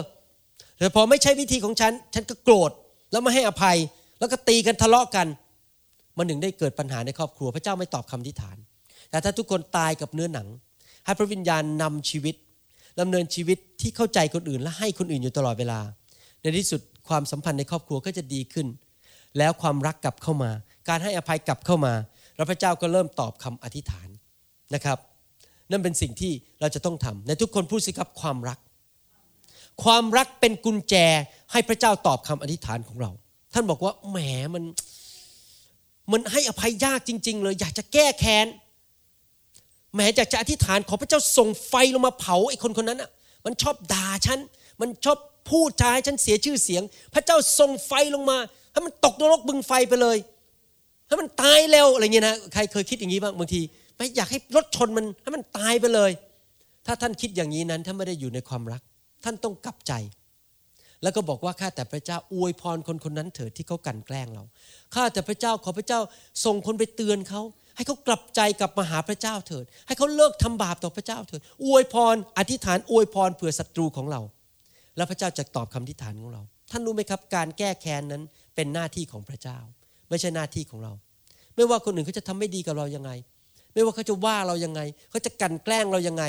[0.79, 2.71] แต่พอไม่ใช่วิธีของฉัน ฉันก็โกรธ
[3.13, 3.77] แล้วไม่ให้อภัย
[4.19, 5.27] แล้วก็ตีกันทะเลาะกัน
[6.17, 8.57] มันหนึ่งได้เกิดปัญหาในครอบครัว พระเจ้าไม่ตอบคำทิฐาน
[9.11, 10.47] แต่ถ้าทุกคนตายกับเนื้อหนัง
[11.05, 12.35] ให้พระวิญญาณนำชีวิต
[13.01, 15.81] ดำเนินชีวิตที่เข้าใจคนอื่นและให้คนอื่นอยู่ตลอดเวลา
[16.41, 18.67] ในที่สุดความสัมพันธ์ในครอบครัวก็จะดีขึ้น
[19.39, 20.51] แล้วความรักกลับเข้ามา
[20.89, 21.95] การให้อภัยกลับเข้ามา
[22.37, 24.09] แล้วพระเจ้าก็เริ่มตอบคำอธิษฐาน
[24.75, 24.99] นะครับ
[25.71, 28.59] นั่นเป็นสิ่งที่เราจะต้องทำในทุกคนพูดสิครับความรัก
[29.85, 30.95] ความรักเป็นกุญแจ
[31.53, 33.11] ให้พระเจ้าตอบคำอธิษฐานของเรา
[33.55, 34.19] ท่านบอกว่าแหม
[34.55, 34.65] มัน
[36.13, 38.47] มันให้อภัยยากจริง ๆ เลย อยากจะแก้แค้น
[39.95, 43.11] แหมอยากจะอธิษฐานขอพระเจ้าส่งไฟลงมาเผาไอ้คนคนนั้นอะ
[43.45, 44.41] มันชอบด่าฉัน
[44.81, 45.19] มันชอบ
[45.51, 46.83] พูดจาให้ฉันเสียชื่อเสียง
[47.15, 48.39] พระเจ้าส่งไฟลงมา
[48.75, 50.19] ให้มันตกนรกบึงไฟไปเลย
[51.09, 53.61] ให้มันตายเร็วอะไรเงี้ยนะใครเคยคิดอย่างนี้บ้างบางที
[53.97, 56.11] ไม่อยากให้รถชนมันให้มันตายไปเลย
[56.87, 58.83] ถ้าท่านคิดอย่างนี้นั้นท่านไม่ได้อยู่ในความรัก
[59.25, 59.93] ท่านต้องกลับใจ
[61.03, 64.45] แล้วก็บอกว่าข้าแต่พระเจ้าอวยพรคนคนนั้นเถิดที่เขากันแกล้งเรา
[64.95, 66.01] ข้าแต่พระเจ้าขอพระเจ้า
[66.45, 67.43] ส่งคนไปเตือนเขา
[67.77, 74.21] ให้เขากลับใจกลับมาหาพระเจ้าเถิด ให้เขาเลิกทำบาปต่อพระเจ้าเถิด อวยพรอธิษฐานอวยพรเผื่อศัตรูของเรา
[74.97, 78.23] แล้วพระเจ้าจะตอบคำอธิษฐานของเรา ท่านรู้ไหมครับ การแก้แค้นนั้น
[78.55, 79.59] เป็นหน้าที่ของพระเจ้า
[80.09, 80.93] ไม่ใช่หน้าที่ของเรา
[81.55, 83.11] ไม่ว่าคนอื่นเขาจะทำไม่ดีกับเรายังไง
[83.73, 84.81] ไม่ว่าเขาจะว่าเรายังไง
[85.11, 86.25] เขาจะกันแกล้งเรายังไง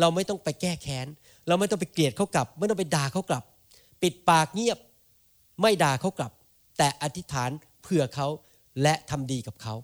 [0.00, 1.06] เราไม่ต้องไปแก้แค้น
[1.48, 3.44] เราไม่ต้องไปเกลียดเขากลับ ไม่ต้องไปด่าเขากลับ
[4.02, 4.78] ปิดปากเงียบ
[5.60, 6.32] ไม่ด่าเขากลับ
[6.78, 7.50] แต่อธิษฐาน
[7.82, 8.28] เผื่อเขา
[8.82, 9.74] และทำดีกับเขา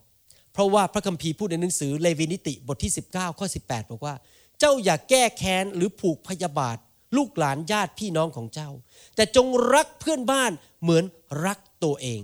[0.52, 4.14] เพราะว่าพระคัมภีร์พูดในหนังสือเลวีนิติบทที่ 19ข้อ18 บอกว่า
[4.58, 6.76] เจ้าอย่าแก้แค้นหรือผูกพยาบาท
[7.16, 8.70] ลูกหลานญาติพี่น้องของเจ้า
[9.16, 11.04] แต่จงรักเพื่อนบ้านเหมือน
[11.46, 12.20] รัก ตัวเอง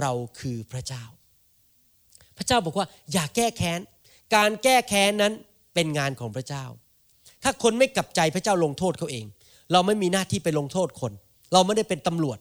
[0.00, 1.04] เราคือพระเจ้า
[2.36, 3.80] พระเจ้าบอกว่าอย่าแก้แค้น
[4.34, 5.32] การแก้แค้นนั้น
[5.74, 6.64] เป็นงานของพระเจ้า
[7.42, 9.24] ถ้าคนไม่กลับใจพระเจ้าลงโทษเขาเอง
[9.72, 11.12] เราไม่มีหน้าที่ไปลงโทษคน
[11.52, 12.38] เราไม่ได้เป็นตำรวจ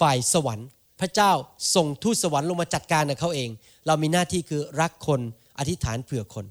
[0.00, 0.68] ฝ่ายสวรรค์
[1.00, 1.32] พระเจ้า
[1.74, 3.50] ส่งทูตสวรรค์ลงมาจัดการกับเขาเอง
[3.86, 5.20] เรามีหน้าที่คือรักคน
[5.58, 6.44] อธิษฐานเผื่อคน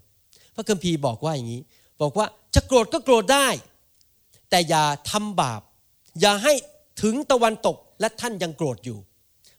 [0.55, 1.61] พระคัมภีร์บอกว่าอย่างนี้
[2.01, 3.47] บอกว่าจะโกรธก็โกรธได้
[4.49, 5.61] แต่อย่าทำบาป
[6.21, 6.53] อย่าให้
[7.01, 8.97] ถึงตะวันตก และท่านยังโกรธอยู่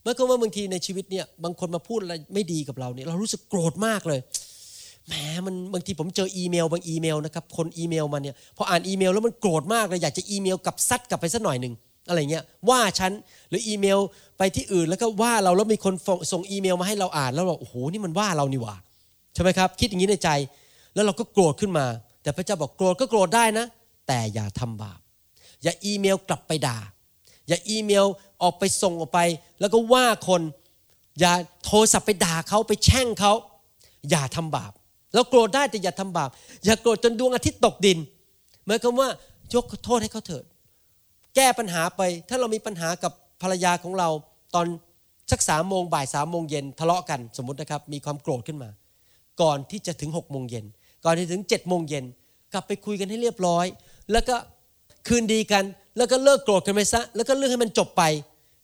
[0.03, 4.21] เมื่อก็ว่าบางทีในชีวิตเนี่ยบางคนมาพูดอะไรไม่ดีกับเราเนี่ยเรารู้สึกโกรธมากเลย
[5.07, 5.15] แหม
[5.47, 11.75] มันบางทีผมเจออีเมลบางอีเมลนะครับคนอีเมลมาเนี่ยพออ่านอีเมลแล้วมันโกรธมากเลยอยากจะอีเมลกับซัดกลับไปสักหน่อยหนึ่ง
[12.09, 13.13] อะไรเงี้ยว่าฉัน
[13.51, 13.99] หรืออีเมล
[14.39, 15.95] ไปที่อื่นแล้วก็ว่าเราแล้วมีคน
[16.33, 18.77] ส่งอีเมลมาให้เราอ่านแล้วเราโอ้โหนี่มันว่าเรานี่หว่า
[19.35, 20.31] ใช่ไหมครับ คิดอย่างนี้ในใจ
[20.95, 21.87] แล้วเราก็โกรธขึ้นมา
[22.23, 23.67] แต่พระเจ้าบอกโกรธก็โกรธได้นะ
[24.09, 25.01] แต่อย่าทำบาป
[25.63, 26.79] อย่าอีเมลกลับไปด่า
[27.49, 28.07] อย่าอีเมล
[28.43, 29.21] ออกไปส่งออกไป
[29.61, 30.43] แล้วก็ว่าคน
[31.21, 31.33] อย่า
[31.65, 33.33] โทรศัพท์ไปด่าเขาไปแช่งเขา
[34.11, 34.73] อย่าทำบาป
[35.15, 36.31] เราโกรธได้แต่อย่าทำบาป
[36.65, 37.99] อย่าโกรธจนดวงอาทิตย์ตกดิน
[38.67, 39.09] หมายความว่า
[39.55, 40.45] ยกโทษให้เขาเถิด
[41.35, 44.09] แก้ปัญหาไป ถ้าเรามีปัญหากับภรรยาของเรา
[44.55, 44.67] ตอน
[45.31, 48.71] สักสามโมงบ่ายสามโมงเย็นทะเลาะกันสมมตินะครับ มีความโกรธขึ้นมา
[49.43, 50.65] ก่อนที่จะถึงหกโมงเย็น
[51.05, 52.05] ก่อนที่ถึงเจ็ดโมงเย็น
[52.53, 53.67] กลับไปคุยกันให้เรียบร้อย
[54.13, 54.37] แล้วก็
[55.09, 55.65] คืนดีกัน
[55.99, 58.03] แล้วก็เลิกโกรธกันไปซะ แล้วก็เรื่องให้มันจบไป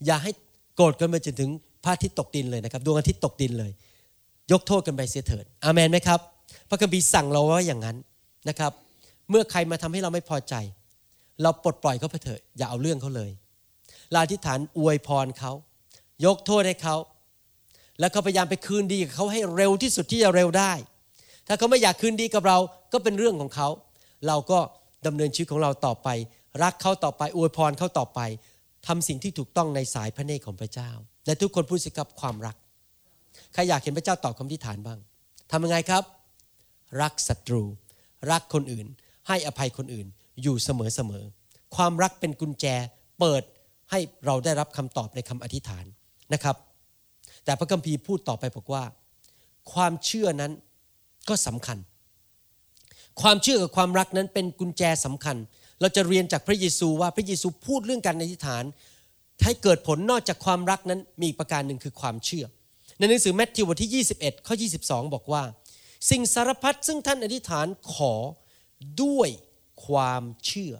[0.06, 0.30] อย่าให้
[0.76, 1.50] โกรธกันไปจนถึง
[1.84, 3.72] พระอาทิตย์ตกดินเลยนะครับ ดวงอาทิตย์ตกดินเลย
[4.52, 6.20] ยกโทษกันไปเสียเถิดอามันไหมครับ
[6.68, 7.96] พระคัมภีร์สั่งเราว่าอย่างนั้น
[8.48, 8.72] นะครับ
[9.30, 10.54] เมื่อใครมาทำให้เราไม่พอใจ
[11.42, 13.30] เราปลดปล่อยเขาไปเถอะอย่าเอาเรื่องเขาเลย
[14.14, 15.52] ลาธิษฐานอวยพรเขา
[16.24, 16.96] ยกโทษให้เขา
[18.00, 20.72] แล้วเขาพยายามไปคืนดีกับเขาให้เร็วที่สุดที่จะเร็วได้
[21.46, 22.58] ถ้าเขาไม่อยากคืนดีกับเรา
[22.92, 23.68] ก็เป็นเรื่องของเขา
[24.26, 24.58] เราก็
[25.06, 26.08] ดำเนินชีวิตของเราต่อไป
[26.62, 28.20] รักเขาต่อไปอวยพรเขาต่อไป
[28.86, 30.90] ทำสิ่งที่ถูกต้องในสายพระเนตรของพระเจ้า
[31.26, 32.56] และทุกคนพูดสิครับความรัก
[33.52, 34.98] ใครอยากเห็นพระเจ้าตอบคำที่ฐานบ้าง
[35.50, 36.04] ทำยังไงครับ
[37.02, 37.62] รักศัตรู
[38.30, 38.86] รักคนอื่น
[39.28, 40.06] ให้อภัยคนอื่น
[40.42, 41.24] อยู่เสมอเสมอ
[41.76, 42.66] ความรักเป็นกุญแจ
[43.20, 43.42] เปิด
[43.90, 45.84] ให้เราได้รับคำตอบในคำอธิษฐาน
[46.32, 46.56] นะครับ
[47.44, 48.84] แต่พระคัมภีร์พูดต่อไปบอกว่า
[49.72, 50.52] ความเชื่อนั้น
[51.28, 51.78] ก็สำคัญ
[53.22, 55.36] ความเชื่อกับความรักนั้นเป็นกุญแจสำคัญ
[55.84, 58.64] เราจะเรียนจากพระเยซูว่าพระเยซูพูดเรื่องการอธิษฐาน
[59.44, 62.44] ให้เกิดผลนอกจากความรักนั้นมีประการหนึ่งคือความเชื่อ
[62.98, 64.54] ในหนังสือแมทธิวบทที่ 21 ข้อ
[64.84, 65.42] 22 บอกว่า
[66.10, 68.14] สิ่งสารพัดซึ่งท่านอธิษฐานขอ
[69.02, 69.28] ด้วย
[69.86, 70.72] ความเชื่อ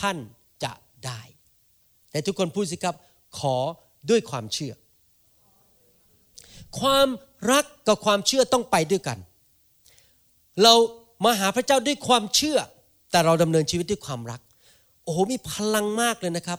[0.00, 0.16] ท่าน
[0.64, 0.72] จะ
[1.06, 1.20] ได้
[2.10, 2.96] แต่ทุกคนพูดสิครับ
[3.38, 3.56] ขอ
[4.10, 4.72] ด้วยความเชื่อ
[6.80, 7.08] ความ
[7.52, 9.18] รักกับความเชื่อต้องไปด้วยกัน
[10.62, 10.74] เรา
[11.24, 12.58] มาหาพระเจ้าด้วยความเชื่อ
[13.12, 14.40] แต่เราดำเนินชีวิตด้วยความรัก
[15.04, 16.58] โอ้โหมีพลังมากเลยนะครับ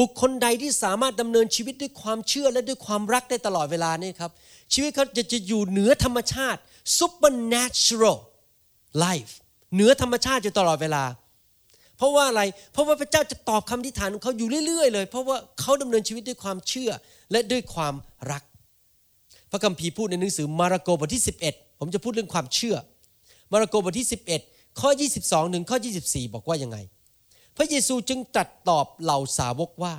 [0.00, 4.30] บุคคลใดที่สามารถดำเนินชีวิตด้วยความเชื่อและด้วยความรักได้ตลอดเวลานี่ครับ
[4.72, 6.60] ชีวิตเขาจะจะอยู่เหนือธรรมชาติ
[6.98, 8.18] supernatural
[9.04, 9.32] life
[9.74, 11.04] เหนือธรรมชาติอยู่ตลอดเวลา
[11.96, 12.42] เพราะว่าอะไร
[12.72, 16.90] เพราะว่าพระเจ้าจะตอบคำทิฏฐานของเขาอยู่เรื่อยๆ เลย เพราะว่าเขาดำเนินชีวิตด้วยความเชื่อ
[17.32, 17.94] และด้วยความ
[18.32, 18.42] รัก
[19.50, 22.76] พระคัมภีร์พูดในหนังสือมาระโกบทที่ 11 ผมจะพูดเรื่องความเชื่อ
[23.52, 24.90] มาระโกบทที่ 11 ข้อ
[25.22, 26.78] 22 ถึงข้อ 24 บอกว่ายังไง
[27.56, 29.94] พระเยซูจึงตรัสตอบเหล่าสาวกว่า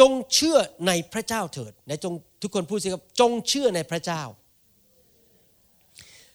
[0.00, 4.22] จงเชื่อในพระเจ้าเถิดในจงทุกคนพูดสิครับจงเชื่อในพระเจ้า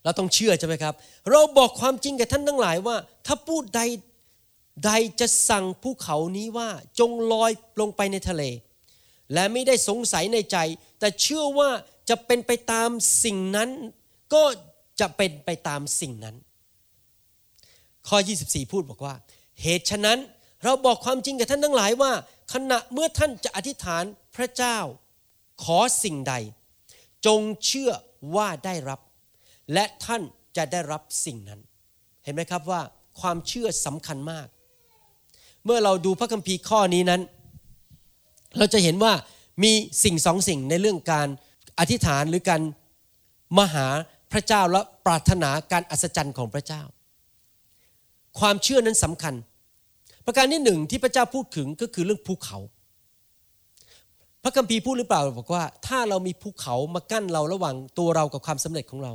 [0.04, 0.94] เราต้องเชื่อใช่ไหมครับ
[1.32, 2.96] เราบอกความจริงกับท่านทั้งหลายว่า
[3.26, 3.82] ถ้าพูดใด
[4.86, 8.44] ใดจะสั่งภูเขานี้ว่าจงลอยลงไปในทะเล
[9.34, 10.58] และไม่ได้สงสัยในใจ
[11.00, 11.70] แต่เชื่อว่า
[12.10, 12.90] จะเป็นไปตาม
[13.24, 13.70] สิ่งนั้น
[14.34, 14.44] ก็
[15.00, 16.36] จะเป็นไปตามสิ่งนั้น
[18.08, 19.16] ข้อ 24 พูดบอกว่า
[19.62, 20.20] เหตุฉะนั้น
[20.64, 22.12] เราบอกความจริงกับท่านทั้งหลายว่า
[22.54, 24.04] ขณะเมื่อท่านจะอธิษฐาน
[24.36, 24.78] พระเจ้า
[25.64, 26.34] ขอสิ่งใด
[27.26, 27.92] จงเชื่อ
[28.36, 29.00] ว่าได้รับ
[29.74, 30.22] และท่าน
[30.58, 31.60] จะได้รับสิ่งนั้น
[32.24, 32.82] เห็นไหมครับว่า
[33.20, 34.48] ความเชื่อสำคัญมาก
[35.66, 37.22] เมื่อเราดูพระคัมภีร์ข้อนี้นั้น
[38.58, 39.14] เราจะเห็นว่า
[39.64, 39.72] มี
[40.04, 41.28] สิ่งสองสิ่งในเรื่องการ
[41.80, 42.62] อธิษฐานหรือการ
[43.58, 43.88] มาหา
[44.32, 46.82] พระเจ้าและปรารถนาการอัศจรรย์ของพระเจ้า
[48.40, 49.34] ความเชื่อนั้นสำคัญ
[50.26, 52.58] ประการที่หนึ่งที่พระเจ้าพูดถึงก็คือเรื่องภูเขา
[54.44, 59.14] พระคัมภีร์พูดหรือเปล่าบอกว่า ถ้าเรามีภูเขามากั้นเราระหว่างตัวเรากับความสำเร็จของเรา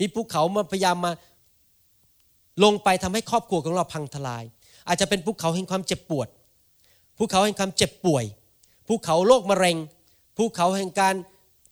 [0.00, 1.12] มีภูเขามาพยายามมา
[2.64, 4.44] ลงไปทำให้ครอบครัวของเราพังทลาย
[4.88, 6.28] อาจจะเป็นภูเขาแห่งความเจ็บปวด
[7.18, 8.24] ภูเขาแห่งความเจ็บป่วย
[8.88, 9.76] ภูเขาโรคมะเร็ง
[10.36, 11.14] ภูเขาแห่งการ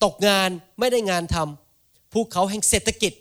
[0.05, 3.12] ตกงานไม่ได้งานทำภูเขาแห่งเศรษฐกิจ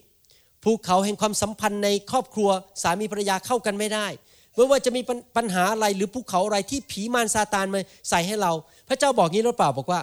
[0.63, 2.49] ภูเขาแห่งความสัมพันธ์ในครอบครัว
[2.83, 4.07] สามีภรรยาเข้ากันไม่ได้
[4.55, 5.01] ไม่ว่าจะมี
[5.37, 8.51] ปัญหาอะไรหรือภูเขาอะไรที่ผีมารซาตานมาใส่ให้เรา
[8.89, 9.99] พระเจ้าบอกงี้หรือเปล่าบอกว่า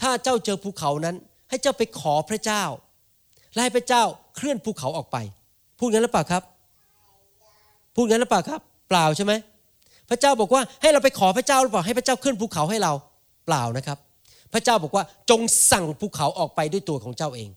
[0.00, 1.16] ถ้าเจ้าเจอภูเขานั้น
[1.50, 2.64] ให้เจ้าไปขอพระเจ้า
[3.52, 4.02] และให้พระเจ้า
[4.36, 5.16] เคลื่อนภูเขาออกไป
[5.78, 6.42] พูดงั้นหรือเปล่าครับ
[7.94, 9.32] พูดงั้นหรือเปล่าครับ เปล่าใช่ไหม
[10.10, 12.92] พระเจ้าบอกว่าให้เราไปขอพระเจ้าหรือเปล่าให้พระเจ้าเคลื่อนภูเขาให้เรา
[13.46, 13.98] เปล่านะครับ
[14.52, 15.40] พระเจ้าบอกว่าจง
[15.70, 17.50] สั่งภูเขาออกไปด้วยตัวของเจ้าเอง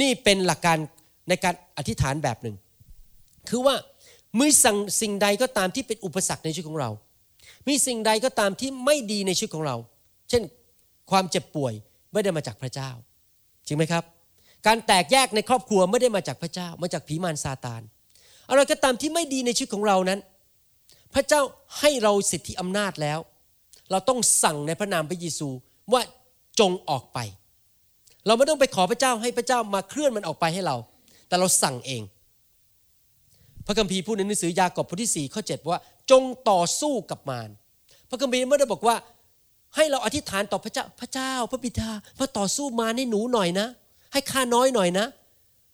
[0.00, 0.78] นี่เป็นหลักการ
[1.28, 2.56] ในการอธิษฐานแบบหนึ่ง
[3.48, 3.74] คือว่า
[4.38, 6.90] มีสั่งสิ่งใดก็ตามที่เป็นอุปสรรคในชีวิตของเรา
[7.68, 9.76] มีสิ่งใดก็ตามที่ไม่ดีในชีวิตของเรา
[10.30, 10.42] เช่น
[11.10, 11.72] ความเจ็บป่วย
[12.12, 12.90] ไม่ได้มาจากพระเจ้า
[13.66, 14.04] จริงไหมครับ
[14.66, 17.82] การแตกแยกในครอบครัวไม่ได้มาจากพระเจ้า มาจากผีมารซาตาน
[18.48, 20.20] อะไรก็ตามที่ไม่ดีในชีวิตของเรานั้น
[21.14, 21.40] พระเจ้า
[21.78, 23.18] ให้เราสิทธิอำนาจแล้ว
[23.90, 25.48] เราต้องสั่งในพระนามพระเยซู
[25.92, 26.02] ว่า
[26.60, 27.18] จงออกไป
[28.26, 30.76] เราไม่ต้องไปขอพระเจ้าให้พระเจ้ามาเคลื่อนมันออกไปให้เรา
[31.28, 32.02] แต่เราสั่งเอง
[33.66, 37.48] พระคัมภีร์พูดในหนังสือยากอบบทที่4ข้อ7ว่า จงต่อสู้กับมาร
[38.08, 38.96] พระคัมภีร์ไม่ได้บอกว่า
[39.76, 43.66] ให้เราอธิษฐานต่อพระเจ้าพระเจ้า พระบิดามาต่อสู้มารให้หนูหน่อยนะ
[44.12, 45.06] ให้ข้าน้อยหน่อยนะ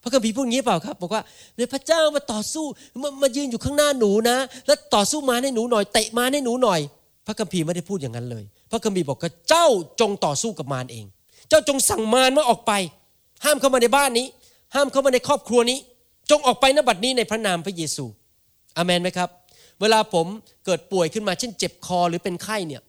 [0.03, 1.23] พระคัมภีร์พูดงี้เปล่าครับบอกว่า
[1.57, 2.65] เนี่ยพระเจ้ามาต่อสู้
[3.03, 4.37] มามายืนอยู่ข้างหน้าหนูนะ
[4.67, 6.81] แล้วต่อสู้มาให้หนูหน่อยเตะมาให้หนูหน่อย
[7.27, 9.67] พระคัมภีร์ไม่ได้พูดอย่างนั้นเลย พระคัมภีร์บอกว่าเจ้า
[10.01, 11.05] จงต่อสู้กับมารเอง
[11.49, 12.73] เจ้าจงสั่งมารมาออกไป
[13.45, 14.27] ห้ามเข้ามาในบ้านนี้
[14.75, 15.79] ห้ามเข้ามาในครอบครัวนี้
[16.31, 18.05] จงออกไปณบัดนี้ในพระนามพระเยซู
[18.77, 19.29] อเมนไหมครับ
[19.81, 20.27] เวลาผม
[20.65, 22.83] เกิดป่วยขึ้นมาเช่นเจ็บคอหรือเป็นไข้เนี่ย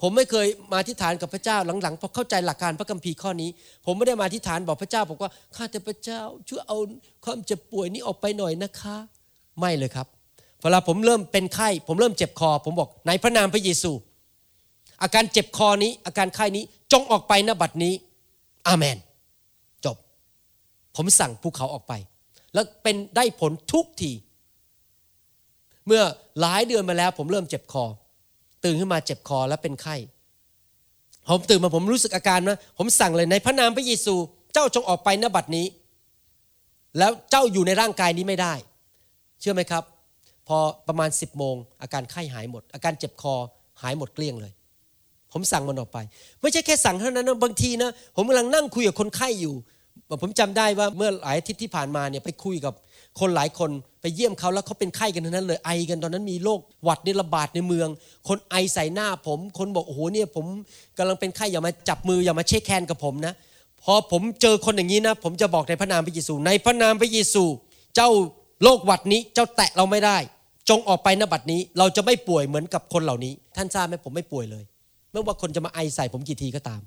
[0.00, 3.50] ผมไม่เคยมาที่ฐานกับพระเจ้าหลังๆพอเข้าใจหลักการพระคัมภีร์ข้อนี้
[3.86, 6.78] ผมไม่ได้มาที่ฐานบอกพระเจ้าบอกว่าข้าแต่พระเจ้าช่วยเอา
[7.24, 8.96] ความเจ็บป่วยนี้ออกไปหน่อยนะคะ
[9.58, 10.06] ไม่เลยครับ
[10.62, 13.92] เวลาผมเริ่มเป็นไข้ ผมเริ่มเจ็บคอ ผมบอกในพระนามพระเยซู
[15.02, 17.94] อาการเจ็บคอนี้อาการไข้นี้จงออกไปณบัดนี้
[18.68, 18.96] อาเมน
[20.96, 21.92] ผมสั่งภูเขาออกไป
[22.54, 24.12] แล้วเป็นได้ผลทุกที
[25.86, 26.02] เมื่อ
[26.40, 27.84] หลายเดือนมาแล้ว ผมเริ่มเจ็บคอ
[28.64, 29.96] ตื่นขึ้นมาเจ็บคอแล้วเป็นไข้
[31.28, 34.14] ผมตื่นมาผมรู้สึกอาการนะผมสั่งเลยในพระนามพระเยซู
[34.52, 35.66] เจ้าจงออกไปณบัดนี้
[36.98, 38.54] แล้วเจ้าอยู่ในร่างกายนี้ไม่ได้
[39.40, 39.84] เชื่อไหมครับ
[40.48, 43.34] พอประมาณ 10บโมงอาการไข้หายหมด อาการเจ็บคอ
[43.82, 44.52] หายหมดเกลี้ยงเลย
[45.32, 45.98] ผมสั่งมันออกไป
[46.40, 49.54] ไม่ใช่แค่สั่งเท่านั้นนะบางทีนะผมกำลังนั่งคุยกับคนไข้อยู่
[50.22, 52.74] ผมจำได้ว่าเมื่อหลายอาทิตย์ที่ผ่านมาเนี่ยไปคุยกับ
[53.20, 53.70] คนหลายคน
[54.00, 57.88] ไปเยี่ยมเขาแล้วเขาเป็นไข้กันทั้งนั้นเลยไอกันตอนนั้นมีโรคหวัดนี่ระบาดในเมือง
[58.28, 60.46] คนไอใส่หน้าผม คนบอกโอ้โหเนี่ยผม
[60.98, 63.34] กำลังเป็นไข้อย่ามาจับมืออย่ามาเช็คแคนกับผมนะ
[63.84, 67.44] พอผมเจอคนอย่างนี้นะผมจะบอกในพระนามพระเยซู ในพระนามพระเยซู
[67.96, 68.10] เจ้า
[68.62, 70.18] โรคหวัดนี้เจ้าแตะเราไม่ได้
[70.68, 74.64] จงออกไปนบัดนี้ เราจะไม่ป่วยเหมือนกับคนเหล่านี้ ท่านทราบไหมผมไม่ป่วยเลย
[75.12, 76.80] ไม่ว่าคนจะมาไอใส่ผมกี่ทีก็ตาม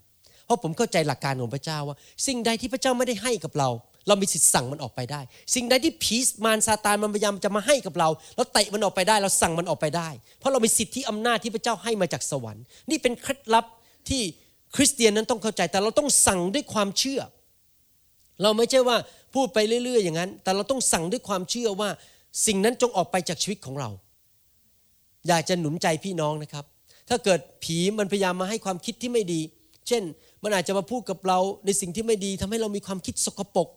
[0.46, 3.70] เพราะผมเข้าใจหลักการของพระเจ้าว่า สิ่งใดที่พระเจ้าไม่ได้ให้กับเรา
[4.08, 5.22] เรามีสิทธิ์สั่งมันออกไปได้
[5.56, 13.66] สิ่งใดที่ผีมารซาตานมันพยายามจะมาให้กับเราเราเตะมันออกไปได้ เราสั่งมันออกไปได้ เพราะเรามีสิทธิอำนาจที่พระเจ้าให้มาจากสวรรค์ นี่เป็นเคล็ดลับ
[14.10, 14.22] ที่
[14.76, 17.22] คริสเตียนนั้นต้องเข้าใจแต่เราต้องสั่งด้วยความเชื่อ
[18.42, 18.98] เราไม่ใช่ว่า
[19.36, 21.90] พูดไปเรื่อย ๆ อย่างนั้น แต่เราต้องสั่งด้วยความเชื่อว่า
[22.46, 23.90] สิ่งนั้นจงออกไปจากชีวิตของเรา
[25.28, 26.66] อยากจะหนุนใจพี่น้องนะครับ
[27.10, 29.42] ถ้าเกิดผีมันพยายามมาให้ความคิดที่ไม่ดี
[29.88, 30.04] เช่น
[30.46, 33.68] มันอาจจะมาพูดกับเราในสิ่งที่ไม่ดีทำให้เรามีความคิดสกปรก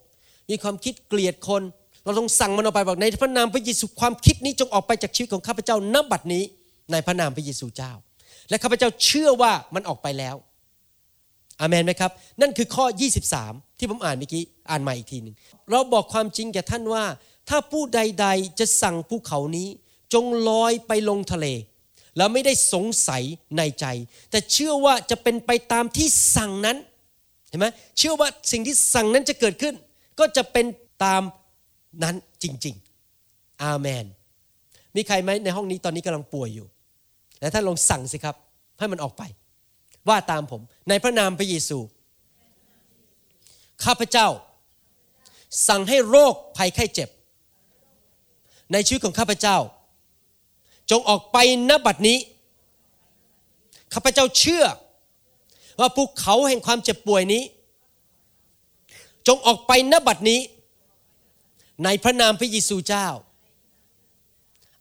[0.51, 1.63] มีความคิดเกลียดคน
[2.05, 6.45] เราต้องสั่งมันออกไปบอกในพระนามพระเยซูความคิดนี้จงออกไปจากชีวิตของข้าพเจ้านับบัดนี้
[6.93, 7.93] ในพระนามพระเยซูเจ้า
[8.49, 10.37] และข้าพเจ้าเชื่อว่ามันออกไปแล้ว
[11.61, 12.11] อามนไหมครับ
[12.41, 12.85] นั่นคือข้อ
[13.33, 15.35] 23 ที่ผมอ่านเมื่อกี้อ่านใหม่อีกทีหนึ่ง
[15.71, 17.05] เราบอกความจริงแก่ท่านว่า
[17.49, 19.69] ถ้าผู้ใด ๆ จะสั่งภูเขานี้
[20.15, 21.47] จงลอยไปลงทะเล
[22.19, 23.23] แล้วไม่ได้สงสัย
[23.57, 23.87] ในใจ
[24.31, 26.77] แต่เชื่อว่าจะเป็นไปตามที่สั่งนั้น
[27.49, 27.67] เห็นไหม
[27.99, 29.75] เชื่อว่าสิ่งที่สั่งนั้นจะเกิดขึ้น
[30.19, 30.67] ก็จะเป็น
[31.05, 31.23] ตาม
[32.05, 32.75] นั้นจริง
[33.19, 34.05] ๆ อาเมน
[34.97, 36.67] มีใครไหมในห้องนี้ตอนนี้กำลังป่วยอยู่
[37.39, 38.37] แต่ท่านลองสั่งสิครับ
[38.79, 39.23] ให้มันออกไป
[40.09, 41.79] ว่าตามผม ในพระนามพระเยซู
[43.85, 44.29] ข้าพเจ้า
[45.69, 47.09] สั่งให้โรคภัยไข้เจ็บ
[48.73, 49.57] ในชีวิตของข้าพเจ้า
[50.91, 51.37] จงออกไป
[51.69, 52.19] ณบัดนี้
[53.93, 54.65] ข้าพเจ้าเชื่อ
[55.81, 57.43] ว่าภูเขาแห่งความเจ็บป่วยนี้
[59.29, 60.41] จงออกไปณบัดนี้
[61.85, 63.07] ในพระนามพระเยซูเจ้า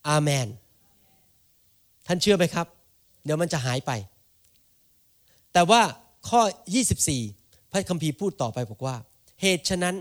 [0.07, 0.47] อาเมน
[2.07, 2.67] ท่านเชื่อไหมครับ
[3.23, 3.91] เดี๋ยวมันจะหายไป
[5.53, 5.81] แต่ว่า
[6.29, 6.41] ข้อ
[7.07, 8.95] 24 พระคัมภีร์พูดต่อไปบอกว่า
[9.41, 9.95] เหตุฉะนั้น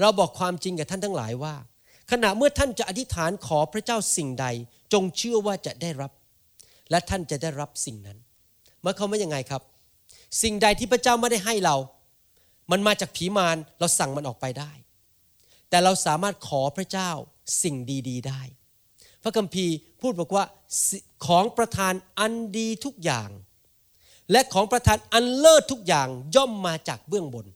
[0.00, 1.54] เราบอกความจริงกับท่านทั้งหลายว่า
[2.10, 4.46] ขณะเมื่อท่านจะอธิษฐานขอพระเจ้าสิ่งใด
[4.92, 6.12] จงเชื่อว่าจะได้รับ
[6.90, 8.18] และท่านจะได้รับสิ่งนั้น
[8.80, 9.62] เมื่อเขาไม่ยังไงครับ
[10.42, 11.76] สิ่งใดที่พระเจ้าไม่ได้ให้เรา
[12.70, 14.72] มันมาจากผีมารเราสั่งมันออกไปได้
[15.70, 17.10] แต่เราสามารถขอพระเจ้า
[17.62, 17.76] สิ่ง
[18.08, 18.40] ดี ๆ ได้
[19.22, 20.44] พระคัมภีร์พูดบอกว่า
[21.26, 23.28] ของประทานอันดีทุกอย่าง
[24.30, 27.46] และของประทานอันเลิศทุกอย่างย่อมมาจากเบื้องบน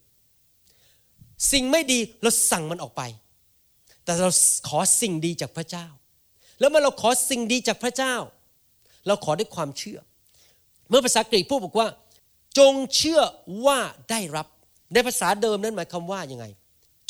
[1.52, 3.02] สิ่งไม่ดีเราสั่งมันออกไป
[4.10, 4.32] แต่เรา
[4.68, 5.86] ขอสิ่งดีจากพระเจ้า
[6.60, 8.14] แล้วเมื่อเราขอสิ่งดีจากพระเจ้า
[9.06, 9.98] เราขอด้วยความเชื่อ
[10.88, 11.88] เมื่อภาษากรีกพูดบอกว่า
[12.58, 13.20] จงเชื่อ
[13.66, 13.78] ว่า
[14.10, 14.46] ได้รับ
[14.92, 16.44] ในภาษาเดิมนั้นหมายความว่ายังไง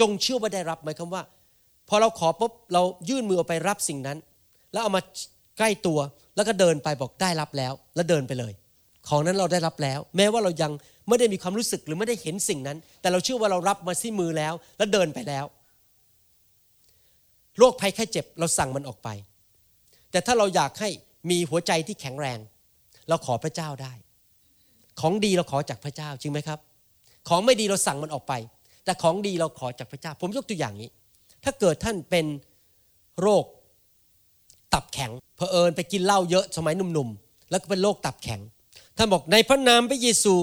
[0.01, 1.23] จงเชื่อว่าได้รับหมายความว่า
[1.89, 4.19] พอเราขอปุ๊บเรายื่นมือออกไปรับสิ่งนั้น
[4.73, 5.03] แล้วเอามา
[5.59, 5.99] ใกล้ตัว
[6.37, 8.53] แล้วก็เดินไปบอกได้รับแล้ว แล้วเดินไปเลย
[9.09, 10.73] ของนั้นเราได้รับแล้ว แม้ว่าเรายัง
[11.09, 15.45] ไม่ได้มีความรู้สึกหรือไม่ได้เห็นสิ่งนั้น แต่เราเชื่อว่าเรารับมาที่มือแล้ว แล้วเดินไปแล้ว
[17.61, 19.09] โรคภัยแค่เจ็บเราสั่งมันออกไป
[20.11, 20.89] แต่ถ้าเราอยากให้
[21.31, 22.39] มีหัวใจที่แข็งแรง
[23.09, 23.93] เราขอพระเจ้าได้
[25.01, 26.59] ของดีเราขอจากพระเจ้าจริงไหมครับ
[27.29, 28.33] ของไม่ดีเราสั่งมันออกไป
[28.85, 30.89] แต่ของดีเราขอจากพระเจ้า ผมยกตัวอย่างนี้
[31.45, 32.27] ถ้าเกิดท่านเป็น
[33.21, 33.45] โรค
[34.75, 38.41] ตับแข็งเผอิญไปกินเหล้าเยอะสมัยหนุ่มๆ แล้วก็เป็นโรคตับแข็ง
[38.97, 40.35] ท่านบอกในพระนามพระเยซู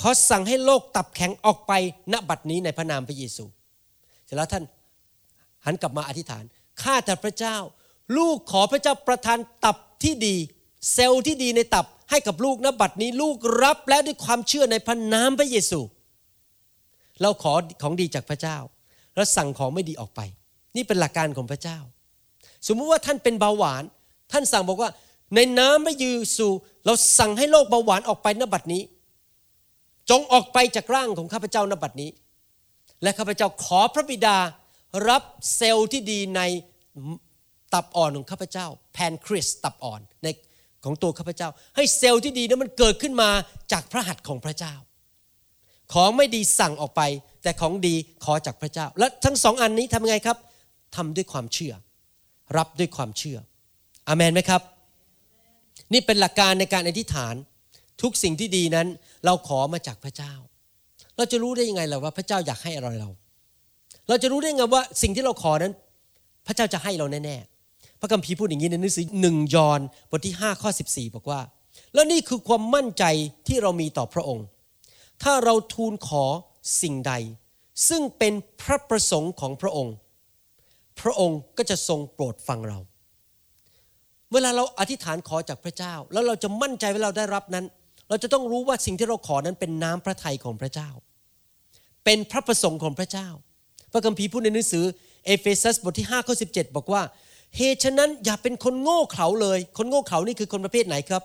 [0.00, 1.72] ขอสั่งให้โรคตับแข็งออกไป
[2.12, 3.44] ณบัดนี้ในพระนามพระเยซู
[4.24, 4.64] เสร็จแล้วท่าน
[5.64, 6.44] หันกลับมาอธิษฐาน
[6.82, 7.56] ข้าแต่พระเจ้า
[8.16, 10.36] ลูกขอพระเจ้าประทานตับที่ดี
[10.92, 15.80] เซลล์ที่ดีในตับให้กับลูกณบัดนี้ลูกรับและด้วยความเชื่อในพระนามพระเยซู
[17.22, 17.52] เราขอ
[17.82, 18.56] ของดีจากพระเจ้า
[19.14, 20.20] แล้วสั่งของไม่ดีออกไป
[20.76, 21.78] นี่เป็นหลักการของพระเจ้า
[22.66, 23.82] สมมุติว่าท่านเป็นเบาหวาน
[24.32, 24.90] ท่านสั่งบอกว่า
[25.34, 26.06] ในน้ำพระเย
[26.36, 26.48] ซู
[26.86, 28.82] เราสั่งให้โรคเบาหวานออกไปณบัดนี้
[30.10, 32.10] จงออกไปจากร่างของข้าพเจ้าณบัดนี้
[33.02, 34.36] และข้าพเจ้าขอพระบิดา
[35.08, 35.22] รับ
[35.56, 36.40] เซลล์ที่ดีใน
[37.74, 40.28] ตับอ่อนของข้าพเจ้า แพนคริสตับอ่อนใน
[40.84, 43.30] ของตัวข้าพเจ้า ให้เซลล์ที่ดีนั้นมันเกิดขึ้นมา
[43.72, 44.74] จากพระหัตถ์ของพระเจ้า
[45.92, 47.02] ของไม่ดีสั่งออกไป
[47.42, 50.38] แต่ของดีขอจากพระเจ้า และทั้งสองอันนี้ทำยังไงครับ
[50.96, 51.74] ทำด้วยความเชื่อ
[52.56, 53.38] รับด้วยความเชื่อ
[54.08, 54.62] อเมนไหมครับ
[55.92, 57.34] นี่เป็นหลักการในการอธิษฐาน
[58.02, 58.86] ทุกสิ่งที่ดีนั้น
[59.24, 60.32] เราขอมาจากพระเจ้า
[61.16, 63.10] เราจะรู้ได้ยังไงล่ะว่าพระเจ้าอยากให้อะไรเรา
[64.08, 65.72] เราจะรู้ได้ไงว่าสิ่งที่เราขอนั้น
[66.46, 69.80] พระเจ้าจะให้เราแน่ๆ พระคัมภีร์พูดอย่างนี้ในหนังสือหนึ่งยอห์น
[70.10, 71.40] บทที่5ข้อ14 บอกว่า
[71.94, 73.04] และนี่คือความมั่นใจ
[73.48, 74.46] ที่เรามีต่อพระองค์
[75.22, 76.24] ถ้าเราทูลขอ
[76.82, 77.12] สิ่งใด
[77.88, 78.32] ซึ่งเป็น
[78.62, 79.94] พระประสงค์ของพระองค์
[81.00, 82.78] พระองค์ก็จะทรงโปรดฟังเรา
[84.32, 87.64] เวลาเราอธิษฐานขอจากพระเจ้า แล้วเราจะมั่นใจว่าเราได้รับนั้น
[88.08, 90.90] เราจะต้องรู้ว่าสิ่งที่เราขอนั้นเป็นน้ำพระทัยของพระเจ้า
[92.04, 93.28] เป็นพระประสงค์ของพระเจ้า
[93.92, 94.84] พระคัมภีร์พูดในหนังสือ
[95.26, 97.02] เอเฟซัสบทที่5ข้อ17 บอกว่า
[97.56, 101.22] เหตุฉะนั้นอย่าเป็นคนโง่เขลาเลย คนโง่เขลานี่คือคนประเภทไหนครับ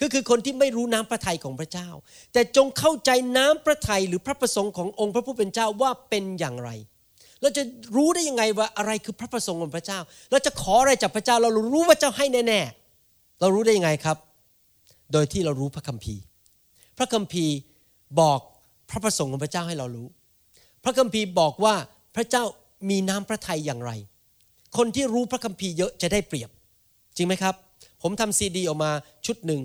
[0.00, 1.88] ก็คือคนที่ไม่รู้น้ำพระทัยของพระเจ้า
[2.32, 6.70] แต่จงเข้าใจน้ำพระทัยหรือพระประสงค์ขององค์พระผู้เป็นเจ้าว่าเป็นอย่างไร
[7.40, 7.62] เราจะ
[7.96, 9.98] รู้ได้ยังไงว่าอะไรคือพระประสงค์ของพระเจ้า
[10.30, 14.16] เราจะขออะไรจากพระเจ้าเรารู้ว่าเจ้าให้แน่ๆ เรารู้ได้ยังไงครับ
[15.12, 16.22] โดยที่เรารู้พระคัมภีร์
[16.98, 17.54] พระคัมภีร์
[18.20, 18.40] บอก
[18.90, 20.06] พระประสงค์ของพระเจ้าให้เรารู้
[20.84, 21.74] พระคัมภีร์บอกว่า
[22.14, 22.44] พระเจ้า
[22.90, 23.92] มีน้ำพระทัยอย่างไร
[24.76, 26.50] คนที่รู้พระคัมภีร์เยอะจะได้เปรียบ
[27.16, 27.54] จริงไหมครับ
[28.02, 28.90] ผมทำซีดีออกมา
[29.26, 29.60] ชุดหนึ่ง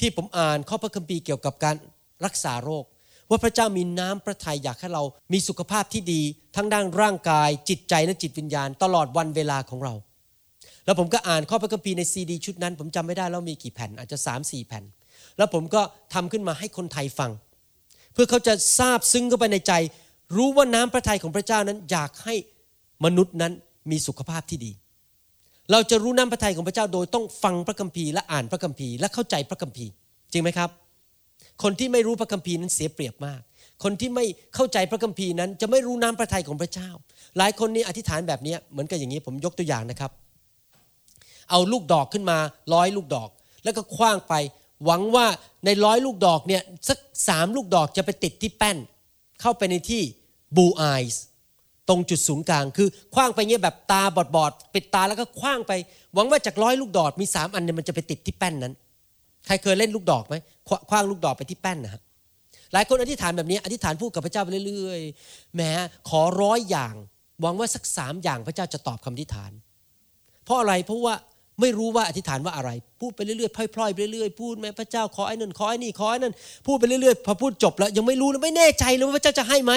[0.00, 1.76] ที่ผมอ่านข้อพระคัมภีร์เกี่ยวกับการ
[2.24, 2.84] รักษาโรค
[3.30, 6.20] ว่าพระเจ้ามีน้ำพระทัยอยากให้เรามีสุขภาพที่ดี
[6.56, 9.94] ทั้งด้านร่างกาย จิตใจและจิตวิญญาณ ตลอดวันเวลาของเรา
[10.84, 14.84] แล้วผมก็อ่านข้อพระคัมภีร์ในซีดีชุดนั้น ผมจำไม่ได้แล้วมีกี่แผ่นอาจจะ3ามสี่แผ่น
[15.36, 15.82] แล้วผมก็
[16.14, 17.30] ทำขึ้นมาให้คนไทยฟัง
[18.12, 19.72] เพื่อเขาจะทราบซึ้งเข้าไปในใจ
[20.36, 22.34] รู้ว่าน้ำพระทัยของพระเจ้านั้นอยากให้
[23.04, 23.52] มนุษย์นั้น
[23.90, 24.72] มีสุขภาพที่ดี
[25.70, 29.90] เราจะรู้น้ำพระทัยของพระเจ้าโดยต้องฟังพระคัมภีร์และอ่านพระคัมภีร์และเข้าใจพระคัมภีร์
[30.32, 30.70] จริงไหมครับ
[31.62, 33.40] คนที่ไม่รู้พระคัมภีร์นั้นเสียเปรียบมาก
[33.84, 36.88] คนที่ไม่เข้าใจพระคัมภีร์นั้น จะไม่รู้น้ำพระทัยของพระเจ้า
[37.38, 40.10] หลายคนนี่อธิษฐานแบบนี้เหมือนกับอย่างนี้ผมยกตัวอย่างนะครับ
[41.50, 42.38] เอาลูกดอกขึ้นมา
[42.74, 43.28] ร้อยลูกดอก
[43.64, 44.34] แล้วก็คว้างไป
[44.84, 45.26] หวังว่า
[45.64, 46.98] ในร้อยลูกดอกเนี่ยสัก
[47.28, 48.76] สามลูกดอกจะไปติดที่แป้น
[49.40, 50.02] เข้าไปในที่
[50.56, 51.22] บูไอส์
[51.88, 55.72] ตรงจุดศูนย์กลางคือคว้างไปเงี้ยแบบตาบอดบอดปิดตาแล้วก็คว้างไป
[56.14, 58.74] หวังว่าจากร้อยลูกดอกมีสามอันเนี่ยมันจะไปติดที่แป้นนั้น
[59.46, 60.34] ใครเคยเล่นลูกดอกไหม
[60.90, 62.02] คว้างลูกดอกไปที่แป้นนะฮะ
[62.72, 65.70] หลายคนอธิษฐานแบบนี้อธิษฐานพูดกับพระเจ้าไปเรื่อยๆแม้
[66.08, 66.94] ขอร้อยอย่าง
[67.40, 69.52] หวังว่าสักสามอย่างพระเจ้าจะตอบคำอธิษฐาน
[70.44, 71.14] เพราะอะไรเพราะว่า
[71.60, 76.34] ไม่รู้ว่าอธิษฐานว่าอะไร พูดไปเรื่อยๆพล่อยๆไปเรื่อยๆพูดแม่พระเจ้าขอไอ้นั่นขอไอ้นี่ขอไอ้นั่น
[76.66, 79.72] พูดไปเรื่อยๆพอพูดจบแล้วยังไม่รู้ไม่แน่ใจเลยว่าพระเจ้าจะให้ไหม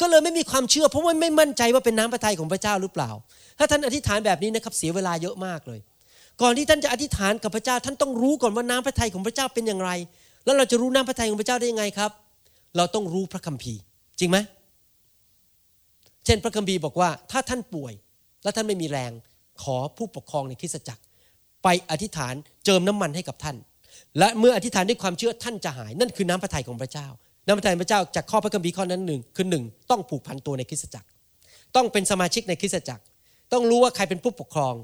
[0.00, 3.10] ก็เลยไม่มีความเชื่อ เพราะว่าไม่มั่นใจว่าเป็นน้ำพระทัยของพระเจ้าหรือเปล่า
[3.58, 5.80] ถ้าท่านอธิษฐานแบบนี้นะครับเสียเวลาเยอะมากเลย
[6.42, 9.90] ก่อนที่ท่านจะอธิษฐานกับพระเจ้า ท่านต้องรู้ก่อนว่าน้ำพระทัยของพระเจ้าเป็นอย่างไร
[10.44, 12.10] แล้วเราจะรู้น้ำพระทัยของพระเจ้าได้ยังไงครับ
[12.76, 13.80] เราต้องรู้พระคัมภีร์
[14.20, 14.38] จริงไหม
[16.24, 17.92] เช่นพระคัมภีร์บอกว่า ถ้าท่านป่วย
[18.42, 19.12] และท่านไม่มีแรง
[19.62, 21.02] ขอผู้ปกครองในคริสตจักร
[21.62, 22.34] ไปอธิษฐาน
[22.64, 23.56] เจิมน้ำมันให้กับท่าน
[24.18, 27.06] และเมื่ออธิษฐานด้วยความเชื่อท่านจะหาย นั่นคือน้ำพระทัยของพระเจ้า
[27.46, 31.08] น้ำพระทัยพระเจ้าจากข้อพระคัมภีร์ข้อนั้นหนึ่งคือหนึ่งต้องผูกพันตัวในคริสตจักร
[31.76, 33.02] ต้องเป็นสมาชิกในคริสตจักร
[33.52, 34.74] ต้องรู้ว่าใครเป็นผู้ปกครอง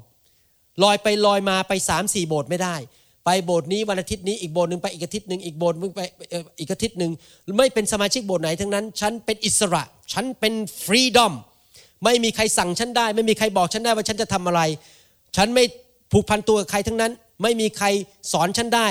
[0.83, 2.75] ลอยไปลอยมาไปสามสี่โบสถ์ไม่ได้
[3.25, 5.99] ไปโบสถ์นี้วันอาทิตย์นี้อีกโบสถ์หนึ่งไปอีกอาทิตย์หนึ่งอีกโบสถ์นึงไป
[6.59, 7.11] อีกอาทิตย์หนึ่ง
[7.57, 10.53] ไม่เป็นสมาชิกโบสถ์ไหนทั้งนั้น ฉันเป็นอิสระ ฉันเป็น
[10.83, 11.33] ฟรีดอม
[12.03, 14.61] ไม่มีใครสั่งฉันได้ ไม่มีใครบอกฉันได้ว่าฉันจะทำอะไร
[15.35, 15.65] ฉันไม่
[16.11, 17.11] ผูกพันตัวกับใครทั้งนั้น
[17.43, 17.87] ไม่มีใคร
[18.31, 18.87] สอนฉันได้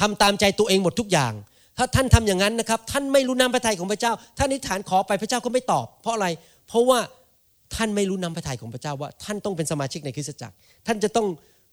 [0.00, 1.32] ทำตามใจตัวเองหมดทุกอย่าง
[1.78, 6.26] ถ้าท่านทำอย่างนั้นนะครับ ท่านไม่รู้น้ำพระทัยของพระเจ้า ท่านนิฐานขอไปพระเจ้าก็ไม่ตอบ เพราะอะไร
[6.68, 6.98] เพราะว่า
[7.74, 10.54] ท่านไม่รู้น้ำพระทัยของพระเจ้าว่า ท่านต้องเป็นสมาชิกในคริสตจักร
[10.86, 11.26] ท่านจะต้อง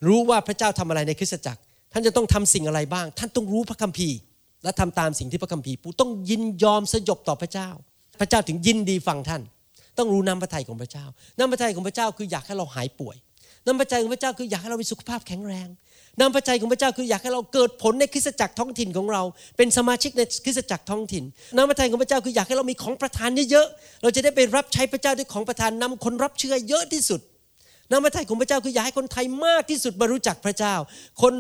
[0.08, 1.60] รู้ว่าพระเจ้าทำอะไรในคริสตจักร
[1.94, 4.18] ท่านจะต้องทำสิ่งอะไรบ้าง ท่านต้องรู้พระคัมภีร์
[4.64, 7.70] และทำตามสิ่งที่พระคัมภีร์ปูต้องยินยอมสยบต่อพระเจ้า
[8.20, 9.42] พระเจ้าถึงยินดีฟังท่าน
[9.98, 11.06] ต้องรู้น้ำพระทัยของพระเจ้า
[11.38, 13.16] น้ำพระทัยของพระเจ้าคืออยากให้เราหายป่วย
[13.70, 15.68] น้ำพระทัยของพระเจ้าคืออยากให้เรามีสุขภาพแข็งแรง
[16.20, 19.22] น้ำพระทัยของพระเจ้าคืออยากให้เราเกิดผลในคริสตจักรท้องถิ่นของเรา
[19.58, 21.24] เป็นสมาชิกในคริสตจักรท้องถิ่น
[21.56, 27.22] น้ำพระทัยของพระเจ้าคืออยากให้เรามีของประทานเยอะๆ เราจะได้ไปรับใช้พระเจ้าด้วยของประทานนำคนรับเชื่อเยอะที่สุด
[27.92, 30.76] น้ำพระทัยของพระเจ้าคืออยากให้คนไทยมากที่สุดมารู้จักพระเจ้า
[31.22, 31.34] คน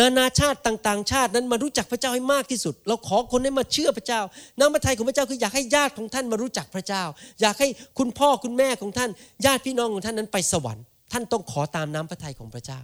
[0.00, 4.20] นานาชาติต่างๆ ชาตินั้นมารู้จักพระเจ้าให้มากที่สุด เราขอคนให้มาเชื่อพระเจ้า
[4.58, 7.02] น้ำพระทัยของพระเจ้าคืออยากให้ญาติของท่านมารู้จักพระเจ้า
[7.40, 9.10] อยากให้คุณพ่อคุณแม่ของท่าน
[9.46, 12.80] ญาติพี่น้องของท่านนั้นไปสวรรค์ ท่านต้องขอตามน้ำพระทัยของพระเจ้า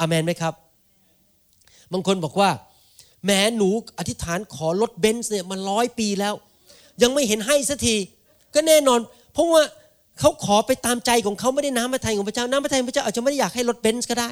[0.00, 0.54] อาเมนไหมครับ
[1.92, 2.50] บางคนบอกว่า
[3.26, 6.34] แม้หนูอธิษฐานขอรถเบนซ์เนี่ยมาร้อยปีแล้ว
[7.02, 7.96] ยังไม่เห็นให้สักที
[8.54, 9.00] ก็แน่นอน
[9.32, 9.62] เพราะว่า
[10.20, 14.30] เขาขอไปตามใจของเขาไม่ได้น้ำพระทัยของพระเจ้า น้ำพระทัยของพระเจ้าอาจจะไม่ได้อยากให้รถเบนซ์ก็ได้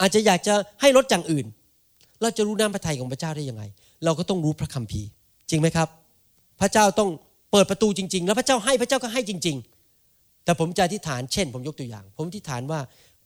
[0.00, 1.46] อาจจะอยากจะให้รถอย่างอื่น
[2.22, 3.62] เราจะรู้น้ำพระทัยของพระเจ้าได้ยังไง
[4.04, 5.08] เราก็ต้องรู้พระคัมภีร์
[5.50, 5.88] จริงไหมครับ
[6.60, 7.10] พระเจ้าต้อง
[7.52, 9.73] เปิดประตูจริง ๆ แล้วพระเจ้าให้พระเจ้าก็ให้จริง ๆ
[10.44, 12.80] แต่ผมจะอธิษฐานเช่น ผมยกตัวอย่าง ผมอธิษฐานว่า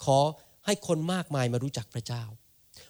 [0.05, 0.19] ขอ
[0.67, 2.23] ให้คนมากมายมารู้จักพระเจ้า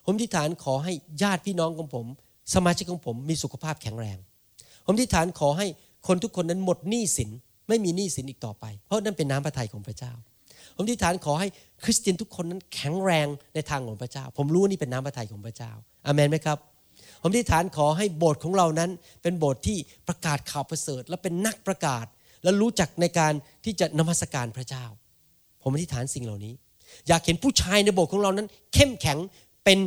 [0.05, 2.07] ผมทิฏฐานขอให้ญาติพี่น้องของผม
[2.55, 4.18] สมาชิกของผมมีสุขภาพแข็งแรง
[4.87, 5.66] ผมทิฏฐานขอให้
[6.07, 7.31] คนทุกคนนั้นหมดหนี้สิน
[7.68, 10.12] ไม่มีหนี้สินอีกต่อไป เพราะนั่นเป็นน้ำพระทัยของพระเจ้า
[10.76, 11.49] ผมทิฏฐานขอให้
[11.85, 15.72] คริสเตียนทุกคนนั้นแข็งแรงในทางของพระเจ้า ผมรู้ว่านี่เป็นน้ำพระทัยของพระเจ้า
[16.07, 16.59] อเมนไหมครับ
[17.22, 18.91] ผมที่ฐานขอให้โบสถ์ของเรานั้น
[19.22, 22.07] เป็นโบสถ์ที่ประกาศข่าวประเสริฐ และเป็นนักประกาศ
[22.43, 23.32] และรู้จักในการ
[23.64, 24.84] ที่จะนมัสการพระเจ้า
[25.62, 26.55] ผมอธิษฐานสิ่งเหล่านี้
[27.09, 29.18] อยากเห็นผู้ชายในโบสถ์ของเรานั้น เข้มแข็ง
[29.64, 29.78] เป็น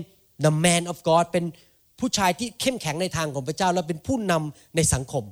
[0.46, 1.46] the man of God เป็น
[2.00, 5.24] ผู้ชายที่เข้มแข็งในทางของพระเจ้า และเป็นผู้นำในสังคม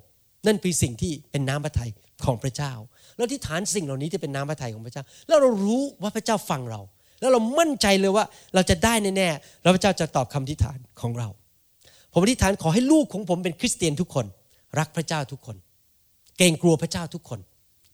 [0.48, 1.90] นั่นคือสิ่งที่เป็นน้ำพระทัย
[2.26, 2.74] ของพระเจ้า
[3.18, 6.82] แล้วที่ฐานสิ่งเหล่านี้จะเป็นน้ำพระทัยของพระเจ้า แล้วเรารู้ว่าพระเจ้าฟังเรา
[7.20, 11.28] แล้วเรามั่นใจเลยว่าเราจะได้แน่ๆแล้วพระเจ้าจะตอบคำทิฐานของเรา
[12.14, 14.26] ผมอธิษฐานขอให้ลูกของผมเป็นคริสเตียนทุกคน
[14.80, 15.56] รักพระเจ้าทุกคน
[16.40, 17.40] เกรงกลัวพระเจ้าทุกคน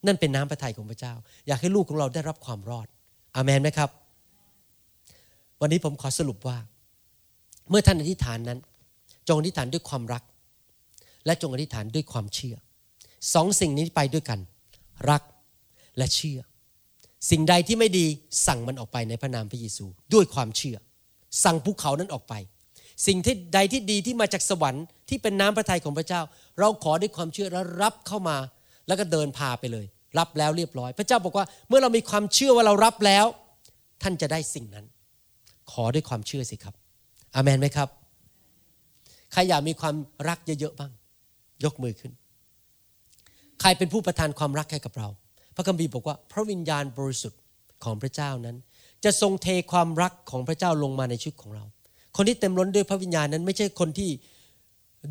[0.06, 1.14] นั่นเป็นน้ำพระทัยของพระเจ้า
[1.48, 2.88] อยากให้ลูกของเราได้รับความรอด
[3.36, 3.90] อามันไหมครับ
[5.62, 6.58] วันนี้ผมขอสรุปว่า
[7.70, 8.60] เมื่อท่านอธิษฐานนั้น
[9.28, 10.24] จงอธิษฐานด้วยความรัก
[11.26, 12.56] และจงอธิษฐานด้วยความเชื่อ
[13.34, 14.40] สองสิ่งนี้ไปด้วยกัน
[15.10, 15.22] รัก
[15.98, 16.40] และเชื่อ
[17.30, 18.06] สิ่งใดที่ไม่ดี
[18.48, 20.78] สั่งมันออกไปในพระนามพระเยซู ด้วยความเชื่อ
[21.44, 22.34] สั่งภูเขานั้นออกไป
[23.08, 26.22] สิ่งที่ใดที่ดีที่มาจากสวรรค์ที่เป็นน้ำพระทัยของพระเจ้า
[26.60, 28.38] เราขอด้วยความเชื่อแล้วรับเข้ามา
[28.88, 29.86] แล้วก็เดินพาไปเลย
[30.20, 33.26] รับแล้วเรียบร้อย พระเจ้าบอกว่าเมื่อเรามีความเชื่อว่าเรารับแล้ว
[34.04, 34.86] ท่านจะได้สิ่งนั้น
[35.72, 36.74] ขอด้วยความเชื่อสิครับ
[37.36, 37.90] อามนไหมครับ
[39.32, 39.96] ใครอยากมีความ
[40.30, 40.92] รักเยอะๆบ้าง
[41.64, 42.12] ยกมือขึ้น
[43.62, 45.08] ใครเป็นผู้ประทานความรักให้กับเรา
[45.56, 47.42] พระคัมภีร์บอกว่า พระวิญญาณบริสุทธิ์
[47.84, 48.58] ของพระเจ้านั้น
[49.04, 51.66] จะทรงเทความรักของพระเจ้าลงมาในชีวิตของเรา
[52.16, 54.10] คนที่เต็มล้นด้วยพระวิญญาณนั้น ไม่ใช่คนที่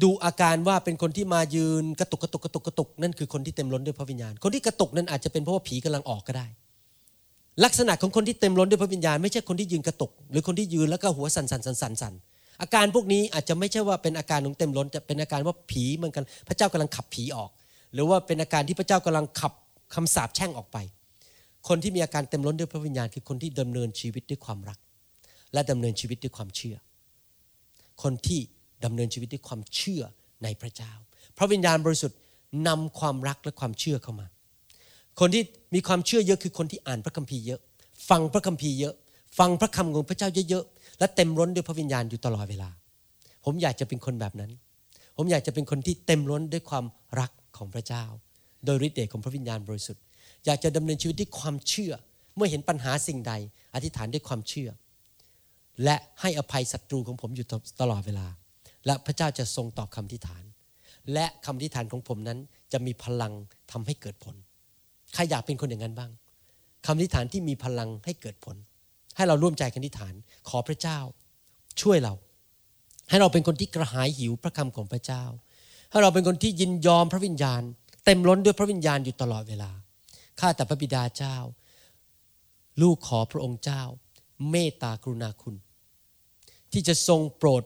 [0.03, 6.47] ดูอาการว่าเป็นคนที่มายืนกระตุกกระตุกกระตุกกระตุกนั่นคือคนที่เต็มล้นด้วยพระวิญญาณ คนที่กระตุกนั้นอาจจะเป็นเพราะว่าผีกำลังออกก็ได้
[7.65, 12.15] ลักษณะของคนที่เต็มล้นด้วยพระวิญญาณ ไม่ใช่คนที่ยืนกระตุก หรือคนที่ยืนแล้วก็หัวสั่นสั่นสั่นสั่นสั่น
[12.63, 17.51] อาการพวกนี้อาจจะไม่ใช่ว่าเป็นอาการของเต็มล้นแต่เป็นอาการว่าผีเหมือนกันพระเจ้ากำลังขับผีออก
[17.95, 19.53] หรือว่าเป็นอาการที่พระเจ้ากำลังขับ
[19.95, 20.79] คำสาปแช่งออกไป
[21.69, 24.79] คนที่มีอาการเต็มล้นด้วยพระวิญญาณ คือคนที่ดำเนินชีวิตด้วยความรัก
[25.53, 26.77] และดำเนินชีวิตด้วยความเชื่อ
[28.03, 28.40] คนที่
[28.84, 30.03] ดำเนินชีวิตด้วยความเชื่อ
[30.42, 30.92] ในพระเจ้า
[31.36, 32.18] พระวิญญาณบริสุทธิ์
[32.68, 34.26] นำความรักและความเชื่อเข้ามา
[35.20, 35.42] คนที่
[35.74, 37.61] มีความเชื่อเยอะคือคนที่อ่านพระคัมภีร์เยอะ
[38.09, 38.95] ฟังพระคัมภีร์เยอะ
[39.38, 42.70] ฟังพระคำของพระเจ้าเยอะๆและเต็มล้นด้วยพระวิญญาณอยู่ตลอดเวลา
[43.45, 44.51] ผมอยากจะเป็นคนแบบนั้น
[45.16, 46.84] ผมอยากจะเป็นคนที่เต็มล้นด้วยความ
[47.20, 48.05] รักของพระเจ้า
[48.64, 50.03] โดยฤทธิ์เดชของพระวิญญาณบริสุทธิ์
[50.47, 51.92] อยากจะดำเนินชีวิตด้วยความเชื่อ
[52.36, 53.32] เมื่อเห็นปัญหาสิ่งใด
[53.74, 54.68] อธิษฐานด้วยความเชื่อ
[55.85, 57.47] และให้อภัยศัตรูของผมอยู่
[57.81, 58.27] ตลอดเวลา
[58.87, 60.45] และพระเจ้าจะทรงตอบคำอธิษฐาน
[61.12, 62.39] และคำอธิษฐานของผมนั้น
[62.72, 63.33] จะมีพลัง
[63.72, 64.35] ทำให้เกิดผล
[65.14, 66.11] ใครอยากเป็นคนอย่างนั้นบ้าง
[66.87, 68.57] คำอธิษฐานที่มีพลังให้เกิดผล
[69.16, 70.14] ให้เราร่วมใจกันอธิฐาน
[70.49, 70.99] ขอพระเจ้า
[71.81, 72.14] ช่วยเรา
[73.11, 75.25] ให้เราเป็นคนที่กระหายหิวพระคำของพระเจ้า
[75.91, 77.62] ให้เราเป็นคนที่ยินยอมพระวิญญาณ
[78.05, 79.70] เต็มล้นด้วยพระวิญญาณอยู่ตลอดเวลา
[80.41, 81.37] ข้าแต่พระบิดาเจ้า
[82.83, 83.83] ลูกขอพระองค์เจ้า
[84.51, 85.55] เมตตากรุณาคุณ
[86.72, 87.62] ที่จะทรงโปรด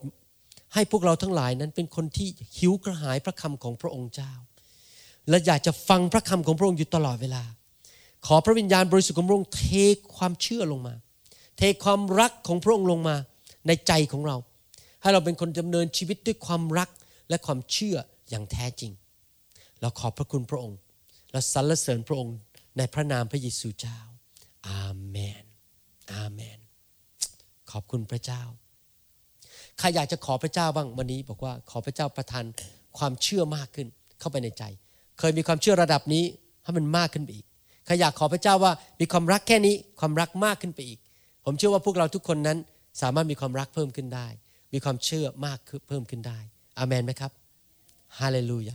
[0.74, 4.32] ให้พวกเราทั้งหลายนั้นเป็นคนที่หิวกระหายพระคำของพระองค์เจ้า
[5.28, 7.42] และอยากจะฟังพระคำของพระองค์อยู่ตลอดเวลา
[8.26, 9.64] ขอพระวิญญาณบริสุทธิ์ของพระองค์เท
[10.16, 10.94] ความเชื่อลงมา
[11.56, 13.16] เทความรักของพระองค์ลงมา
[13.66, 14.36] ในใจของเรา
[15.02, 16.88] ให้เราเป็นคนดำเนินชีวิตด้วยความรัก
[17.28, 17.96] และความเชื่อ
[18.30, 18.92] อย่างแท้จริง
[19.80, 20.78] เราขอบพระคุณพระองค์
[21.32, 22.36] เราสรรเสริญพระองค์
[22.76, 23.98] ในพระนามพระเยซูเจ้า
[24.68, 25.47] อาเมน
[26.12, 26.58] อาเมน
[27.70, 28.42] ขอบคุณพระเจ้า
[29.78, 32.44] ใครอยากจะขอพระเจ้าบ้างวันนี้ บอกว่าขอพระเจ้าประทาน
[32.98, 33.86] ความเชื่อมากขึ้น
[34.20, 34.64] เข้าไปในใจ
[35.18, 36.24] เคยมีความเชื่อระดับนี้
[36.64, 37.46] ให้มันมากขึ้นไปอีก
[37.86, 40.98] ใครอยากขอพระเจ้าว่ามีความรักแค่นี้ความรักมากขึ้นไปอีก
[41.44, 42.58] ผมเชื่อว่าพวกเราทุกคนนั้น
[43.02, 44.26] สามารถมีความรักเพิ่มขึ้นได้
[44.72, 46.38] มีความเชื่อมากเพิ่มขึ้นได้
[46.78, 47.32] อาเมนไหมครับ
[48.18, 48.74] ฮาเลลูยา